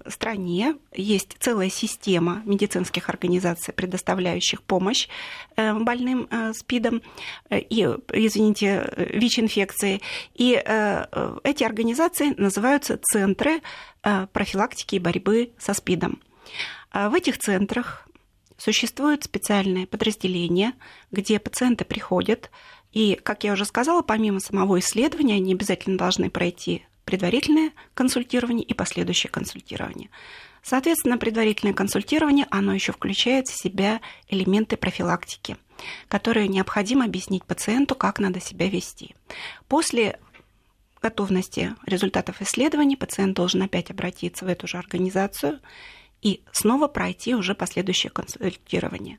стране 0.06 0.76
есть 0.94 1.36
целая 1.38 1.68
система 1.68 2.40
медицинских 2.46 3.10
организаций, 3.10 3.74
предоставляющих 3.74 4.62
помощь 4.62 5.08
э, 5.56 5.74
больным 5.74 6.28
э, 6.30 6.52
СПИДом 6.54 7.02
и, 7.50 7.82
извините, 8.12 8.90
ВИЧ-инфекцией. 8.96 10.02
И 10.34 10.52
эти 10.52 11.64
организации 11.64 12.34
называются 12.36 12.98
центры 13.02 13.60
профилактики 14.32 14.96
и 14.96 15.00
борьбы 15.00 15.50
со 15.58 15.74
СПИДом. 15.74 16.20
В 16.92 17.14
этих 17.14 17.38
центрах 17.38 18.06
существуют 18.56 19.24
специальные 19.24 19.86
подразделения, 19.86 20.72
где 21.10 21.38
пациенты 21.38 21.84
приходят, 21.84 22.50
и, 22.92 23.14
как 23.14 23.44
я 23.44 23.52
уже 23.52 23.64
сказала, 23.64 24.02
помимо 24.02 24.40
самого 24.40 24.78
исследования, 24.78 25.34
они 25.34 25.52
обязательно 25.52 25.98
должны 25.98 26.30
пройти 26.30 26.84
предварительное 27.04 27.72
консультирование 27.94 28.64
и 28.64 28.74
последующее 28.74 29.30
консультирование. 29.30 30.10
Соответственно, 30.62 31.16
предварительное 31.16 31.74
консультирование, 31.74 32.46
оно 32.50 32.74
еще 32.74 32.92
включает 32.92 33.46
в 33.46 33.56
себя 33.56 34.00
элементы 34.28 34.76
профилактики, 34.76 35.56
которые 36.08 36.48
необходимо 36.48 37.04
объяснить 37.04 37.44
пациенту, 37.44 37.94
как 37.94 38.18
надо 38.18 38.40
себя 38.40 38.68
вести. 38.68 39.14
После 39.68 40.18
готовности 41.00 41.74
результатов 41.86 42.42
исследований 42.42 42.96
пациент 42.96 43.36
должен 43.36 43.62
опять 43.62 43.92
обратиться 43.92 44.44
в 44.44 44.48
эту 44.48 44.66
же 44.66 44.78
организацию 44.78 45.60
и 46.22 46.42
снова 46.52 46.88
пройти 46.88 47.34
уже 47.34 47.54
последующее 47.54 48.10
консультирование. 48.10 49.18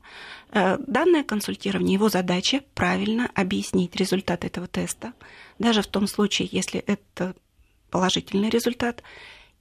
Э, 0.50 0.78
данное 0.78 1.24
консультирование, 1.24 1.94
его 1.94 2.08
задача 2.08 2.62
правильно 2.74 3.30
объяснить 3.34 3.96
результат 3.96 4.44
этого 4.44 4.66
теста, 4.66 5.12
даже 5.58 5.82
в 5.82 5.86
том 5.86 6.06
случае, 6.06 6.48
если 6.50 6.80
это 6.80 7.34
положительный 7.90 8.50
результат. 8.50 9.02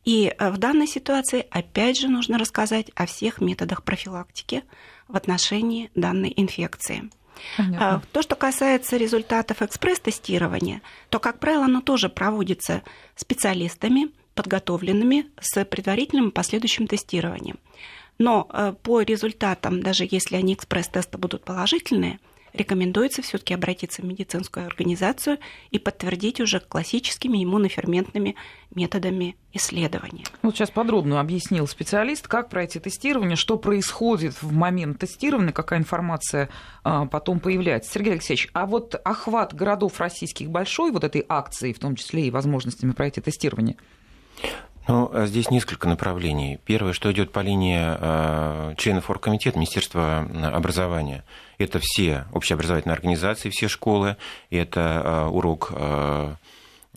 И 0.03 0.33
э, 0.37 0.49
в 0.49 0.57
данной 0.57 0.87
ситуации 0.87 1.45
опять 1.49 1.99
же 1.99 2.07
нужно 2.07 2.37
рассказать 2.37 2.91
о 2.95 3.05
всех 3.05 3.41
методах 3.41 3.83
профилактики 3.83 4.63
в 5.07 5.15
отношении 5.15 5.91
данной 5.95 6.33
инфекции. 6.35 7.09
Понятно. 7.55 8.01
Э, 8.03 8.07
то, 8.11 8.21
что 8.21 8.35
касается 8.35 8.97
результатов 8.97 9.61
экспресс-тестирования, 9.61 10.81
то, 11.09 11.19
как 11.19 11.39
правило, 11.39 11.65
оно 11.65 11.81
тоже 11.81 12.09
проводится 12.09 12.83
специалистами, 13.15 14.09
подготовленными 14.37 15.25
с 15.41 15.65
предварительным 15.65 16.29
и 16.29 16.31
последующим 16.31 16.87
тестированием. 16.87 17.57
Но 18.19 18.47
э, 18.51 18.73
по 18.81 19.01
результатам, 19.01 19.81
даже 19.81 20.07
если 20.09 20.37
они 20.37 20.53
экспресс-тесты 20.53 21.17
будут 21.17 21.43
положительные, 21.43 22.19
рекомендуется 22.53 23.21
все-таки 23.21 23.53
обратиться 23.53 24.01
в 24.01 24.05
медицинскую 24.05 24.65
организацию 24.65 25.37
и 25.71 25.79
подтвердить 25.79 26.39
уже 26.39 26.59
классическими 26.59 27.43
иммуноферментными 27.43 28.35
методами 28.73 29.35
исследования. 29.53 30.23
Вот 30.41 30.55
сейчас 30.55 30.71
подробно 30.71 31.19
объяснил 31.19 31.67
специалист, 31.67 32.27
как 32.27 32.49
пройти 32.49 32.79
тестирование, 32.79 33.35
что 33.35 33.57
происходит 33.57 34.41
в 34.41 34.51
момент 34.51 34.99
тестирования, 34.99 35.51
какая 35.51 35.79
информация 35.79 36.49
а, 36.83 37.05
потом 37.05 37.39
появляется. 37.39 37.91
Сергей 37.91 38.13
Алексеевич, 38.13 38.49
а 38.53 38.65
вот 38.65 38.95
охват 39.03 39.53
городов 39.53 39.99
российских 39.99 40.49
большой, 40.49 40.91
вот 40.91 41.03
этой 41.03 41.25
акции, 41.27 41.73
в 41.73 41.79
том 41.79 41.95
числе 41.95 42.27
и 42.27 42.31
возможностями 42.31 42.91
пройти 42.91 43.21
тестирование– 43.21 43.77
ну, 44.87 45.09
а 45.13 45.25
здесь 45.27 45.51
несколько 45.51 45.87
направлений. 45.87 46.59
Первое, 46.65 46.93
что 46.93 47.11
идет 47.11 47.31
по 47.31 47.39
линии 47.39 47.79
э, 47.79 48.75
членов 48.77 49.09
оргкомитета 49.09 49.57
Министерства 49.57 50.27
образования. 50.53 51.23
Это 51.57 51.79
все 51.81 52.25
общеобразовательные 52.33 52.93
организации, 52.93 53.49
все 53.49 53.67
школы. 53.67 54.17
Это 54.49 55.01
э, 55.03 55.25
урок 55.27 55.71
э, 55.75 56.35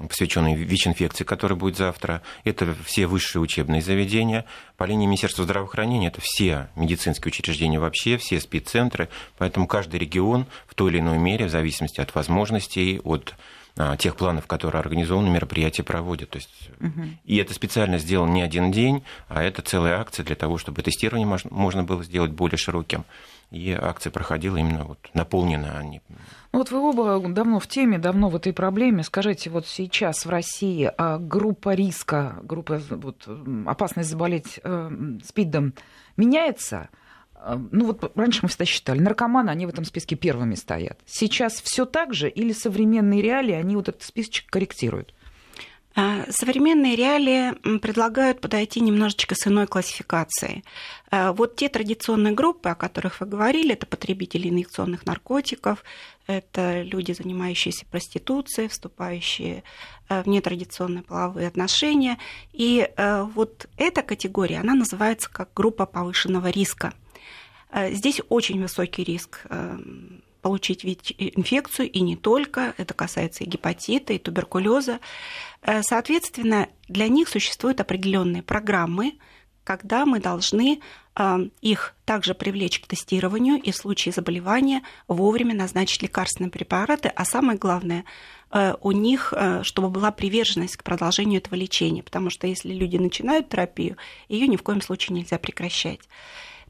посвященный 0.08 0.54
ВИЧ-инфекции, 0.54 1.24
который 1.24 1.56
будет 1.56 1.76
завтра. 1.76 2.22
Это 2.44 2.74
все 2.84 3.06
высшие 3.06 3.42
учебные 3.42 3.82
заведения. 3.82 4.44
По 4.76 4.84
линии 4.84 5.06
Министерства 5.06 5.44
здравоохранения 5.44 6.08
это 6.08 6.20
все 6.22 6.68
медицинские 6.76 7.28
учреждения 7.28 7.78
вообще, 7.78 8.16
все 8.16 8.40
спеццентры. 8.40 9.08
Поэтому 9.38 9.66
каждый 9.66 10.00
регион 10.00 10.46
в 10.66 10.74
той 10.74 10.92
или 10.92 11.00
иной 11.00 11.18
мере, 11.18 11.46
в 11.46 11.50
зависимости 11.50 12.00
от 12.00 12.14
возможностей, 12.14 13.00
от 13.04 13.34
тех 13.98 14.16
планов, 14.16 14.46
которые 14.46 14.80
организованы, 14.80 15.30
мероприятия 15.30 15.82
проводят. 15.82 16.30
То 16.30 16.36
есть, 16.36 16.70
угу. 16.80 17.04
И 17.24 17.36
это 17.36 17.54
специально 17.54 17.98
сделано 17.98 18.32
не 18.32 18.42
один 18.42 18.72
день, 18.72 19.02
а 19.28 19.42
это 19.42 19.62
целая 19.62 20.00
акция 20.00 20.24
для 20.24 20.36
того, 20.36 20.58
чтобы 20.58 20.82
тестирование 20.82 21.40
можно 21.50 21.82
было 21.82 22.02
сделать 22.04 22.32
более 22.32 22.58
широким. 22.58 23.04
И 23.50 23.72
акция 23.72 24.12
проходила 24.12 24.58
именно 24.58 24.84
вот 24.84 24.98
наполнена. 25.12 25.78
А 25.78 25.82
не... 25.82 26.00
Ну 26.52 26.60
вот 26.60 26.70
вы 26.70 26.78
оба 26.80 27.20
давно 27.28 27.58
в 27.58 27.66
теме, 27.66 27.98
давно 27.98 28.28
в 28.28 28.36
этой 28.36 28.52
проблеме. 28.52 29.02
Скажите, 29.02 29.50
вот 29.50 29.66
сейчас 29.66 30.24
в 30.24 30.30
России 30.30 30.90
а 30.96 31.18
группа 31.18 31.74
риска, 31.74 32.38
группа 32.44 32.80
вот, 32.90 33.28
опасность 33.66 34.10
заболеть 34.10 34.60
э, 34.62 34.90
СПИДом 35.24 35.74
меняется? 36.16 36.90
Ну 37.70 37.86
вот 37.86 38.12
раньше 38.16 38.40
мы 38.42 38.48
всегда 38.48 38.64
считали, 38.64 39.00
наркоманы, 39.00 39.50
они 39.50 39.66
в 39.66 39.68
этом 39.70 39.84
списке 39.84 40.16
первыми 40.16 40.54
стоят. 40.54 40.98
Сейчас 41.06 41.60
все 41.60 41.86
так 41.86 42.14
же 42.14 42.28
или 42.28 42.52
современные 42.52 43.22
реалии, 43.22 43.54
они 43.54 43.76
вот 43.76 43.88
этот 43.88 44.02
списочек 44.02 44.50
корректируют? 44.50 45.14
А, 45.96 46.24
современные 46.30 46.94
реалии 46.94 47.78
предлагают 47.78 48.40
подойти 48.40 48.80
немножечко 48.80 49.34
с 49.34 49.46
иной 49.48 49.66
классификацией. 49.66 50.64
А, 51.10 51.32
вот 51.32 51.56
те 51.56 51.68
традиционные 51.68 52.32
группы, 52.32 52.68
о 52.68 52.76
которых 52.76 53.20
вы 53.20 53.26
говорили, 53.26 53.72
это 53.72 53.86
потребители 53.86 54.48
инъекционных 54.48 55.04
наркотиков, 55.04 55.82
это 56.28 56.82
люди, 56.82 57.10
занимающиеся 57.10 57.86
проституцией, 57.86 58.68
вступающие 58.68 59.64
а, 60.08 60.22
в 60.22 60.28
нетрадиционные 60.28 61.02
половые 61.02 61.48
отношения. 61.48 62.18
И 62.52 62.88
вот 63.34 63.66
эта 63.76 64.02
категория, 64.02 64.60
она 64.60 64.74
называется 64.74 65.28
как 65.30 65.50
группа 65.54 65.86
повышенного 65.86 66.50
риска– 66.50 66.94
Здесь 67.72 68.20
очень 68.28 68.60
высокий 68.60 69.04
риск 69.04 69.46
получить 70.42 70.84
ВИЧ-инфекцию, 70.84 71.90
и 71.90 72.00
не 72.00 72.16
только, 72.16 72.74
это 72.78 72.94
касается 72.94 73.44
и 73.44 73.46
гепатита, 73.46 74.12
и 74.12 74.18
туберкулеза. 74.18 75.00
Соответственно, 75.82 76.68
для 76.88 77.08
них 77.08 77.28
существуют 77.28 77.80
определенные 77.80 78.42
программы, 78.42 79.18
когда 79.64 80.06
мы 80.06 80.18
должны 80.18 80.80
их 81.60 81.94
также 82.04 82.34
привлечь 82.34 82.80
к 82.80 82.86
тестированию 82.86 83.60
и 83.60 83.70
в 83.72 83.76
случае 83.76 84.12
заболевания 84.12 84.82
вовремя 85.06 85.54
назначить 85.54 86.02
лекарственные 86.02 86.50
препараты, 86.50 87.08
а 87.14 87.24
самое 87.24 87.58
главное, 87.58 88.04
э, 88.52 88.74
у 88.80 88.92
них, 88.92 89.34
э, 89.36 89.62
чтобы 89.62 89.90
была 89.90 90.10
приверженность 90.10 90.76
к 90.76 90.82
продолжению 90.82 91.40
этого 91.40 91.56
лечения, 91.56 92.02
потому 92.02 92.30
что 92.30 92.46
если 92.46 92.72
люди 92.72 92.96
начинают 92.96 93.48
терапию, 93.48 93.96
ее 94.28 94.48
ни 94.48 94.56
в 94.56 94.62
коем 94.62 94.80
случае 94.80 95.18
нельзя 95.18 95.38
прекращать. 95.38 96.00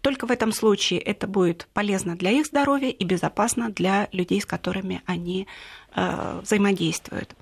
Только 0.00 0.26
в 0.26 0.30
этом 0.30 0.52
случае 0.52 1.00
это 1.00 1.26
будет 1.26 1.68
полезно 1.72 2.16
для 2.16 2.30
их 2.30 2.46
здоровья 2.46 2.90
и 2.90 3.04
безопасно 3.04 3.70
для 3.70 4.08
людей, 4.12 4.40
с 4.40 4.46
которыми 4.46 5.02
они 5.06 5.46
э, 5.94 6.40
взаимодействуют. 6.42 7.34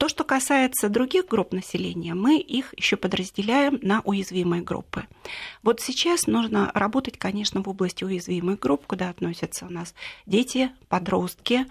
То, 0.00 0.08
что 0.08 0.24
касается 0.24 0.88
других 0.88 1.26
групп 1.26 1.52
населения, 1.52 2.14
мы 2.14 2.38
их 2.38 2.72
еще 2.74 2.96
подразделяем 2.96 3.78
на 3.82 4.00
уязвимые 4.00 4.62
группы. 4.62 5.04
Вот 5.62 5.82
сейчас 5.82 6.26
нужно 6.26 6.70
работать, 6.72 7.18
конечно, 7.18 7.62
в 7.62 7.68
области 7.68 8.02
уязвимых 8.02 8.58
групп, 8.58 8.86
куда 8.86 9.10
относятся 9.10 9.66
у 9.66 9.68
нас 9.68 9.94
дети, 10.24 10.70
подростки, 10.88 11.66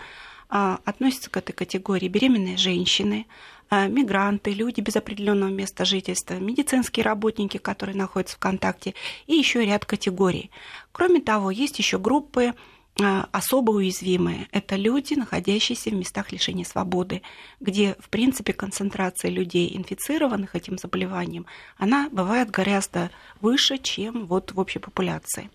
а, 0.47 0.79
относятся 0.85 1.31
к 1.31 1.37
этой 1.37 1.53
категории 1.53 2.07
беременные 2.07 2.57
женщины, 2.57 3.25
мигранты, 3.71 4.51
люди 4.51 4.81
без 4.81 4.95
определенного 4.95 5.49
места 5.49 5.85
жительства, 5.85 6.35
медицинские 6.35 7.03
работники, 7.03 7.57
которые 7.57 7.95
находятся 7.95 8.35
в 8.35 8.39
контакте, 8.39 8.95
и 9.27 9.35
еще 9.35 9.65
ряд 9.65 9.85
категорий. 9.85 10.51
Кроме 10.91 11.21
того, 11.21 11.51
есть 11.51 11.77
еще 11.79 11.99
группы 11.99 12.53
а, 13.01 13.29
особо 13.31 13.71
уязвимые. 13.71 14.47
Это 14.51 14.75
люди, 14.75 15.13
находящиеся 15.13 15.89
в 15.89 15.93
местах 15.93 16.31
лишения 16.31 16.65
свободы, 16.65 17.21
где, 17.59 17.95
в 17.99 18.09
принципе, 18.09 18.51
концентрация 18.51 19.31
людей, 19.31 19.75
инфицированных 19.75 20.55
этим 20.55 20.77
заболеванием, 20.77 21.45
она 21.77 22.09
бывает 22.11 22.49
гораздо 22.49 23.09
выше, 23.39 23.77
чем 23.77 24.25
вот 24.25 24.51
в 24.51 24.59
общей 24.59 24.79
популяции. 24.79 25.49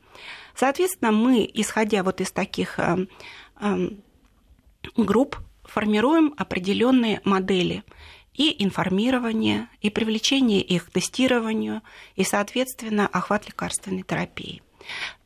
Соответственно, 0.55 1.13
мы, 1.13 1.49
исходя 1.53 2.03
вот 2.03 2.21
из 2.21 2.31
таких 2.31 2.79
э, 2.79 3.07
э, 3.61 3.89
групп, 4.97 5.37
формируем 5.65 6.35
определенные 6.37 7.21
модели 7.25 7.85
и 8.35 8.63
информирование, 8.65 9.69
и 9.81 9.91
привлечение 9.91 10.61
их 10.61 10.87
к 10.87 10.91
тестированию, 10.91 11.83
и, 12.17 12.25
соответственно, 12.25 13.07
охват 13.07 13.47
лекарственной 13.47 14.03
терапии. 14.03 14.63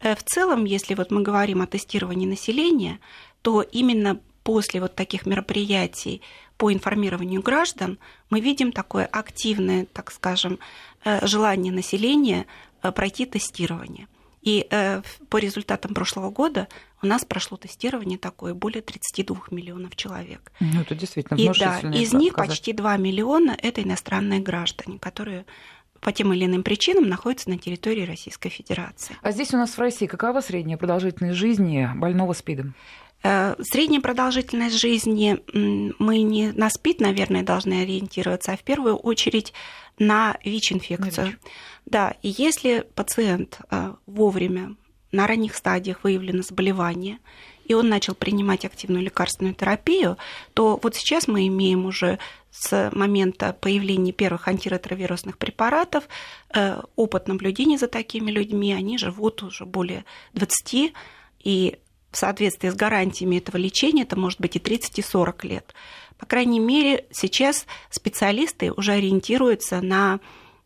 Э, 0.00 0.14
в 0.14 0.23
целом, 0.23 0.64
если 0.64 0.95
вот 0.95 1.11
мы 1.11 1.23
говорим 1.23 1.62
о 1.62 1.66
тестировании 1.66 2.26
населения, 2.26 3.00
то 3.42 3.62
именно 3.62 4.21
после 4.42 4.80
вот 4.80 4.95
таких 4.95 5.26
мероприятий 5.26 6.23
по 6.57 6.73
информированию 6.73 7.42
граждан 7.42 7.99
мы 8.30 8.40
видим 8.40 8.73
такое 8.73 9.07
активное, 9.07 9.87
так 9.87 10.11
скажем, 10.11 10.59
э, 11.04 11.26
желание 11.26 11.73
населения 11.73 12.47
э, 12.83 12.92
пройти 12.92 13.26
тестирование. 13.26 14.07
И 14.40 14.66
по 15.28 15.37
результатам 15.38 15.95
прошлого 15.95 16.30
года 16.30 16.68
у 17.02 17.07
нас 17.07 17.25
прошло 17.25 17.57
тестирование 17.57 18.19
такое 18.19 18.55
более 18.55 18.83
32 18.83 19.37
миллионов 19.50 19.97
человек. 19.97 20.52
Ну, 20.61 20.81
это 20.81 20.95
действительно 20.95 21.37
И 21.37 21.50
да, 21.59 21.81
из 21.81 22.12
них 22.12 22.35
почти 22.35 22.73
2 22.73 22.97
миллиона 22.97 23.57
это 23.61 23.83
иностранные 23.83 24.40
граждане, 24.40 24.99
которые 24.99 25.45
по 26.00 26.12
тем 26.12 26.33
или 26.33 26.45
иным 26.45 26.62
причинам 26.62 27.09
находится 27.09 27.50
на 27.50 27.59
территории 27.59 28.07
Российской 28.07 28.50
Федерации. 28.50 29.17
А 29.21 29.33
здесь 29.33 29.52
у 29.52 29.57
нас 29.57 29.71
в 29.71 29.78
России 29.78 30.07
какова 30.07 30.40
средняя 30.40 30.78
продолжительность 30.78 31.37
жизни 31.37 31.88
больного 31.97 32.33
СПИДом? 32.35 32.75
Э, 33.23 33.57
средняя 33.61 34.00
продолжительность 34.00 34.78
жизни 34.78 35.38
мы 35.99 36.23
не 36.23 36.52
на 36.52 36.71
СПИД, 36.71 37.00
наверное, 37.00 37.43
должны 37.43 37.83
ориентироваться, 37.83 38.52
а 38.52 38.57
в 38.57 38.62
первую 38.62 38.97
очередь 38.97 39.52
на 39.99 40.37
ВИЧ-инфекцию. 40.45 41.37
Да, 41.87 42.14
и 42.23 42.33
если 42.37 42.87
пациент 42.95 43.61
э, 43.71 43.95
вовремя 44.07 44.76
на 45.12 45.26
ранних 45.26 45.54
стадиях 45.54 46.04
выявлено 46.04 46.42
заболевание, 46.42 47.18
и 47.64 47.75
он 47.75 47.88
начал 47.88 48.14
принимать 48.14 48.64
активную 48.64 49.02
лекарственную 49.04 49.54
терапию, 49.54 50.16
то 50.54 50.78
вот 50.82 50.97
сейчас 50.97 51.28
мы 51.28 51.47
имеем 51.49 51.84
уже 51.86 52.18
с 52.50 52.90
момента 52.94 53.52
появления 53.52 54.12
первых 54.12 54.49
антиретровирусных 54.49 55.36
препаратов 55.36 56.08
э, 56.54 56.80
опыт 56.97 57.28
наблюдения 57.28 57.78
за 57.78 57.86
такими 57.88 58.30
людьми, 58.30 58.73
они 58.73 58.97
живут 58.97 59.42
уже 59.42 59.66
более 59.66 60.04
20, 60.32 60.94
и 61.44 61.78
в 62.10 62.16
соответствии 62.16 62.71
с 62.71 62.75
гарантиями 62.75 63.36
этого 63.36 63.58
лечения 63.58 64.02
это 64.02 64.18
может 64.18 64.40
быть 64.40 64.56
и 64.56 64.58
30, 64.58 64.99
и 64.99 65.02
40 65.02 65.44
лет. 65.44 65.75
По 66.16 66.26
крайней 66.26 66.58
мере, 66.58 67.06
сейчас 67.12 67.66
специалисты 67.90 68.73
уже 68.73 68.92
ориентируются 68.92 69.80
на 69.80 70.21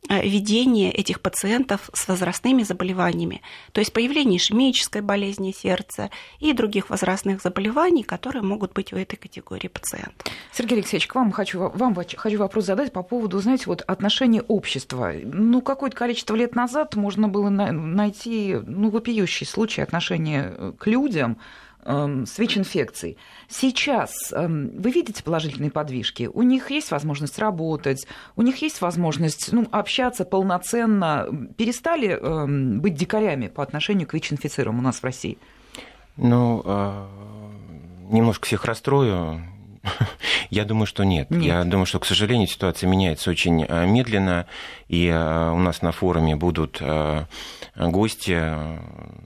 ведение 0.09 0.91
этих 0.91 1.21
пациентов 1.21 1.89
с 1.93 2.09
возрастными 2.09 2.63
заболеваниями, 2.65 3.41
то 3.73 3.81
есть 3.81 3.93
появление 3.93 4.39
ишемической 4.39 5.01
болезни 5.01 5.53
сердца 5.53 6.11
и 6.41 6.53
других 6.53 6.91
возрастных 6.91 7.41
заболеваний, 7.41 8.03
которые 8.03 8.43
могут 8.43 8.73
быть 8.73 8.93
у 8.93 8.97
этой 8.97 9.17
категории 9.17 9.69
пациентов. 9.69 10.27
Сергей 10.53 10.79
Алексеевич, 10.79 11.07
к 11.07 11.15
вам 11.15 11.31
хочу, 11.31 11.71
вам 11.75 11.95
хочу 11.95 12.39
вопрос 12.39 12.67
задать 12.67 12.93
по 12.93 13.03
поводу, 13.03 13.39
знаете, 13.39 13.65
вот 13.67 13.83
отношения 13.83 14.43
общества. 14.43 15.13
Ну, 15.23 15.63
какое-то 15.63 15.97
количество 15.97 16.35
лет 16.35 16.55
назад 16.55 16.97
можно 16.97 17.29
было 17.29 17.49
найти 17.49 18.57
ну, 18.67 18.91
вопиющий 18.91 19.47
случай 19.47 19.83
отношения 19.83 20.53
э, 20.57 20.73
к 20.77 20.87
людям, 20.87 21.39
ВИЧ-инфекцией. 21.85 23.17
Сейчас 23.49 24.33
эм, 24.33 24.71
вы 24.81 24.91
видите 24.91 25.23
положительные 25.23 25.71
подвижки? 25.71 26.31
У 26.33 26.43
них 26.43 26.71
есть 26.71 26.91
возможность 26.91 27.39
работать, 27.39 28.07
у 28.37 28.43
них 28.43 28.63
есть 28.63 28.81
возможность 28.81 29.53
ну, 29.53 29.67
общаться 29.71 30.25
полноценно. 30.25 31.27
Перестали 31.57 32.09
эм, 32.09 32.81
быть 32.81 32.95
дикарями 32.95 33.49
по 33.49 33.63
отношению 33.63 34.07
к 34.07 34.15
ВИЧ-инфицированным 34.15 34.81
у 34.81 34.83
нас 34.83 35.01
в 35.01 35.05
России? 35.05 35.39
Ну, 36.17 36.63
а, 36.65 37.09
немножко 38.11 38.47
всех 38.47 38.65
расстрою. 38.65 39.43
Я 40.51 40.65
думаю, 40.65 40.87
что 40.87 41.05
нет. 41.05 41.31
нет. 41.31 41.43
Я 41.43 41.65
думаю, 41.65 41.87
что, 41.87 41.99
к 41.99 42.07
сожалению, 42.07 42.47
ситуация 42.47 42.89
меняется 42.89 43.31
очень 43.31 43.65
а, 43.65 43.87
медленно, 43.87 44.47
и 44.89 45.11
а, 45.13 45.53
у 45.53 45.59
нас 45.59 45.83
на 45.83 45.93
форуме 45.93 46.37
будут 46.37 46.81
гости, 47.75 48.39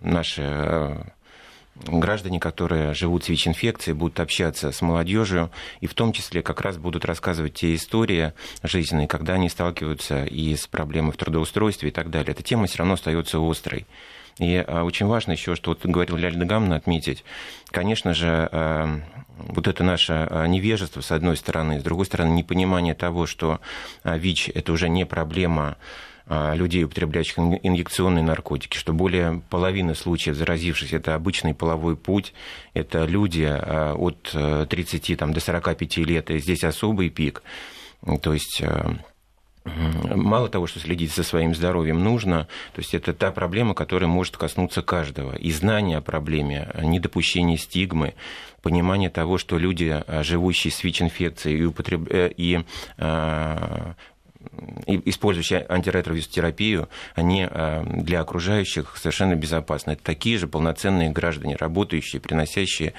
наши 0.02 1.12
граждане, 1.84 2.40
которые 2.40 2.94
живут 2.94 3.24
с 3.24 3.28
ВИЧ-инфекцией, 3.28 3.94
будут 3.94 4.20
общаться 4.20 4.72
с 4.72 4.82
молодежью, 4.82 5.50
и 5.80 5.86
в 5.86 5.94
том 5.94 6.12
числе 6.12 6.42
как 6.42 6.60
раз 6.60 6.78
будут 6.78 7.04
рассказывать 7.04 7.54
те 7.54 7.74
истории 7.74 8.32
жизненные, 8.62 9.08
когда 9.08 9.34
они 9.34 9.48
сталкиваются 9.48 10.24
и 10.24 10.54
с 10.56 10.66
проблемой 10.66 11.12
в 11.12 11.16
трудоустройстве 11.16 11.90
и 11.90 11.92
так 11.92 12.10
далее. 12.10 12.32
Эта 12.32 12.42
тема 12.42 12.66
все 12.66 12.78
равно 12.78 12.94
остается 12.94 13.38
острой. 13.38 13.86
И 14.38 14.62
а, 14.66 14.84
очень 14.84 15.06
важно 15.06 15.32
еще, 15.32 15.54
что 15.54 15.70
вот 15.70 15.84
говорил 15.84 16.16
Ляльда 16.16 16.44
Гамна, 16.44 16.76
отметить, 16.76 17.24
конечно 17.70 18.12
же, 18.12 18.48
а, 18.52 19.00
вот 19.38 19.66
это 19.66 19.82
наше 19.82 20.26
а, 20.28 20.46
невежество, 20.46 21.00
с 21.00 21.10
одной 21.10 21.36
стороны, 21.36 21.80
с 21.80 21.82
другой 21.82 22.04
стороны, 22.04 22.32
непонимание 22.32 22.94
того, 22.94 23.26
что 23.26 23.60
ВИЧ– 24.04 24.50
это 24.54 24.72
уже 24.72 24.88
не 24.88 25.06
проблема 25.06 25.76
людей, 26.28 26.82
употребляющих 26.84 27.38
инъекционные 27.38 28.24
наркотики, 28.24 28.76
что 28.76 28.92
более 28.92 29.42
половины 29.48 29.94
случаев 29.94 30.34
заразившись 30.34 30.92
это 30.92 31.14
обычный 31.14 31.54
половой 31.54 31.96
путь, 31.96 32.34
это 32.74 33.04
люди 33.04 33.46
а, 33.48 33.94
от 33.94 34.34
30 34.68 35.10
э, 35.10 35.16
там, 35.16 35.32
до 35.32 35.38
45 35.38 35.96
лет, 35.98 36.30
и 36.30 36.38
здесь 36.38 36.64
особый 36.64 37.10
пик. 37.10 37.42
То 38.22 38.32
есть 38.32 38.60
э, 38.60 38.96
Мало 40.14 40.48
того, 40.48 40.66
что 40.66 40.78
следить 40.78 41.12
за 41.12 41.24
своим 41.24 41.54
здоровьем 41.54 42.02
нужно, 42.02 42.46
то 42.72 42.80
есть 42.80 42.94
это 42.94 43.12
та 43.12 43.32
проблема, 43.32 43.74
которая 43.74 44.08
может 44.08 44.36
коснуться 44.36 44.80
каждого. 44.80 45.34
И 45.34 45.50
знание 45.50 45.98
о 45.98 46.02
проблеме, 46.02 46.70
недопущение 46.82 47.58
стигмы, 47.58 48.14
понимание 48.62 49.10
того, 49.10 49.38
что 49.38 49.58
люди, 49.58 50.04
а, 50.06 50.22
живущие 50.22 50.70
с 50.70 50.82
ВИЧ-инфекцией 50.84 51.58
и, 51.58 51.64
употреб... 51.64 52.08
Э, 52.10 52.30
и 52.36 52.60
использующие 54.86 55.64
антиретровирус-терапию, 55.68 56.88
они 57.14 57.46
э, 57.48 57.84
для 57.86 58.20
окружающих 58.20 58.96
совершенно 58.96 59.34
безопасны. 59.34 59.92
Это 59.92 60.02
такие 60.02 60.38
же 60.38 60.46
полноценные 60.46 61.10
граждане, 61.10 61.56
работающие, 61.56 62.20
приносящие 62.20 62.94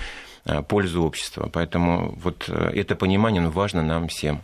э, 0.45 0.61
пользу 0.63 1.03
обществу. 1.03 1.49
Поэтому 1.51 2.17
вот 2.21 2.45
э, 2.47 2.71
это 2.75 2.95
понимание 2.95 3.41
ну, 3.41 3.49
важно 3.49 3.81
нам 3.81 4.07
всем. 4.07 4.41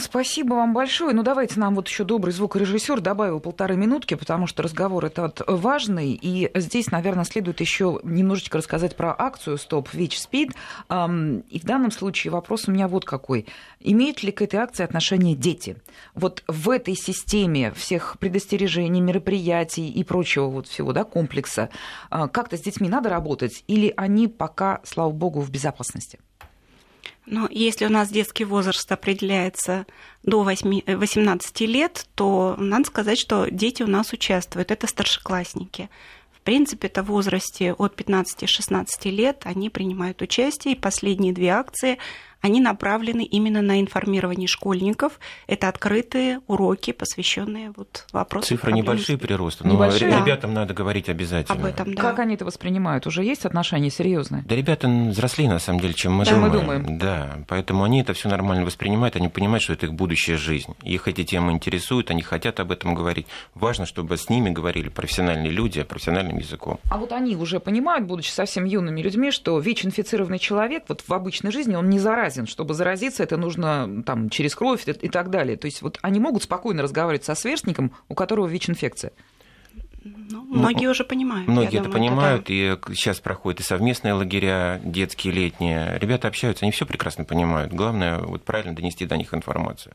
Спасибо 0.00 0.54
вам 0.54 0.72
большое. 0.72 1.14
Ну, 1.14 1.22
давайте 1.22 1.60
нам 1.60 1.74
вот 1.74 1.88
еще 1.88 2.04
добрый 2.04 2.32
звукорежиссер 2.32 3.00
добавил 3.00 3.38
полторы 3.38 3.76
минутки, 3.76 4.14
потому 4.14 4.46
что 4.46 4.62
разговор 4.62 5.04
этот 5.04 5.42
важный. 5.46 6.18
И 6.20 6.50
здесь, 6.54 6.90
наверное, 6.90 7.24
следует 7.24 7.60
еще 7.60 8.00
немножечко 8.02 8.58
рассказать 8.58 8.96
про 8.96 9.14
акцию 9.16 9.58
«Стоп 9.58 9.92
ВИЧ 9.92 10.20
СПИД». 10.20 10.48
И 10.50 11.60
в 11.60 11.64
данном 11.64 11.90
случае 11.90 12.30
вопрос 12.30 12.66
у 12.66 12.72
меня 12.72 12.88
вот 12.88 13.04
какой. 13.04 13.46
Имеют 13.80 14.22
ли 14.22 14.32
к 14.32 14.40
этой 14.40 14.56
акции 14.56 14.84
отношение 14.84 15.36
дети? 15.36 15.76
Вот 16.14 16.44
в 16.48 16.70
этой 16.70 16.94
системе 16.94 17.72
всех 17.72 18.16
предостережений, 18.18 19.00
мероприятий 19.00 19.90
и 19.90 20.02
прочего 20.02 20.46
вот 20.46 20.66
всего 20.66 20.94
да, 20.94 21.04
комплекса 21.04 21.68
а, 22.08 22.28
как-то 22.28 22.56
с 22.56 22.60
детьми 22.60 22.88
надо 22.88 23.10
работать? 23.10 23.64
Или 23.66 23.92
они 23.98 24.28
пока, 24.28 24.80
слава 24.84 25.10
богу, 25.10 25.40
в 25.40 25.50
безопасности? 25.50 26.18
Но 27.30 27.46
если 27.50 27.84
у 27.84 27.90
нас 27.90 28.08
детский 28.08 28.44
возраст 28.44 28.90
определяется 28.90 29.86
до 30.22 30.42
8, 30.42 30.96
18 30.96 31.60
лет, 31.62 32.06
то 32.14 32.54
надо 32.58 32.86
сказать, 32.86 33.18
что 33.18 33.46
дети 33.50 33.82
у 33.82 33.86
нас 33.86 34.12
участвуют. 34.12 34.70
Это 34.70 34.86
старшеклассники. 34.86 35.90
В 36.32 36.40
принципе, 36.40 36.88
это 36.88 37.02
в 37.02 37.08
возрасте 37.08 37.74
от 37.74 38.00
15-16 38.00 39.10
лет 39.10 39.42
они 39.44 39.68
принимают 39.68 40.22
участие. 40.22 40.74
И 40.74 40.78
последние 40.78 41.34
две 41.34 41.50
акции 41.50 41.98
они 42.40 42.60
направлены 42.60 43.24
именно 43.24 43.62
на 43.62 43.80
информирование 43.80 44.46
школьников. 44.46 45.18
Это 45.46 45.68
открытые 45.68 46.40
уроки, 46.46 46.92
посвященные 46.92 47.72
вот 47.76 48.06
вопросам. 48.12 48.56
Цифры 48.56 48.72
небольшие 48.72 49.18
прироста, 49.18 49.66
но 49.66 49.74
небольшие, 49.74 50.10
ребятам 50.10 50.54
да. 50.54 50.60
надо 50.60 50.74
говорить 50.74 51.08
обязательно. 51.08 51.58
Об 51.58 51.64
этом, 51.64 51.94
да. 51.94 52.00
Как 52.00 52.20
они 52.20 52.34
это 52.34 52.44
воспринимают? 52.44 53.06
Уже 53.06 53.24
есть 53.24 53.44
отношения 53.44 53.90
серьезные? 53.90 54.44
Да 54.46 54.54
ребята 54.54 54.88
взрослее, 54.88 55.48
на 55.48 55.58
самом 55.58 55.80
деле, 55.80 55.94
чем 55.94 56.14
мы 56.14 56.24
да, 56.24 56.32
думаем. 56.32 56.52
мы 56.52 56.60
думаем. 56.60 56.98
Да, 56.98 57.38
поэтому 57.48 57.84
они 57.84 58.00
это 58.02 58.12
все 58.12 58.28
нормально 58.28 58.64
воспринимают, 58.64 59.16
они 59.16 59.28
понимают, 59.28 59.62
что 59.62 59.72
это 59.72 59.86
их 59.86 59.94
будущая 59.94 60.36
жизнь. 60.36 60.74
Их 60.82 61.08
эти 61.08 61.24
темы 61.24 61.52
интересуют, 61.52 62.10
они 62.10 62.22
хотят 62.22 62.60
об 62.60 62.70
этом 62.70 62.94
говорить. 62.94 63.26
Важно, 63.54 63.84
чтобы 63.84 64.16
с 64.16 64.28
ними 64.28 64.50
говорили 64.50 64.88
профессиональные 64.88 65.50
люди 65.50 65.82
профессиональным 65.82 66.38
языком. 66.38 66.78
А 66.90 66.98
вот 66.98 67.12
они 67.12 67.34
уже 67.34 67.58
понимают, 67.58 68.06
будучи 68.06 68.30
совсем 68.30 68.64
юными 68.64 69.00
людьми, 69.00 69.30
что 69.32 69.58
ВИЧ-инфицированный 69.58 70.38
человек 70.38 70.84
вот 70.88 71.02
в 71.06 71.12
обычной 71.12 71.50
жизни, 71.50 71.74
он 71.74 71.90
не 71.90 71.98
заразен 71.98 72.27
заразен. 72.28 72.46
Чтобы 72.46 72.74
заразиться, 72.74 73.22
это 73.22 73.36
нужно 73.36 74.02
там, 74.04 74.30
через 74.30 74.54
кровь 74.54 74.86
и 74.86 75.08
так 75.08 75.30
далее. 75.30 75.56
То 75.56 75.66
есть 75.66 75.82
вот 75.82 75.98
они 76.02 76.20
могут 76.20 76.42
спокойно 76.42 76.82
разговаривать 76.82 77.24
со 77.24 77.34
сверстником, 77.34 77.92
у 78.08 78.14
которого 78.14 78.46
ВИЧ-инфекция. 78.46 79.12
Ну, 80.04 80.44
многие 80.44 80.86
ну, 80.86 80.92
уже 80.92 81.04
понимают. 81.04 81.48
Многие 81.48 81.80
это 81.80 81.90
понимают, 81.90 82.44
это, 82.44 82.52
и 82.52 82.94
сейчас 82.94 83.20
проходят 83.20 83.60
и 83.60 83.62
совместные 83.62 84.14
лагеря, 84.14 84.80
детские, 84.84 85.34
летние. 85.34 85.98
Ребята 85.98 86.28
общаются, 86.28 86.64
они 86.64 86.72
все 86.72 86.86
прекрасно 86.86 87.24
понимают. 87.24 87.72
Главное, 87.72 88.20
вот 88.20 88.44
правильно 88.44 88.74
донести 88.74 89.04
до 89.04 89.16
них 89.16 89.34
информацию. 89.34 89.94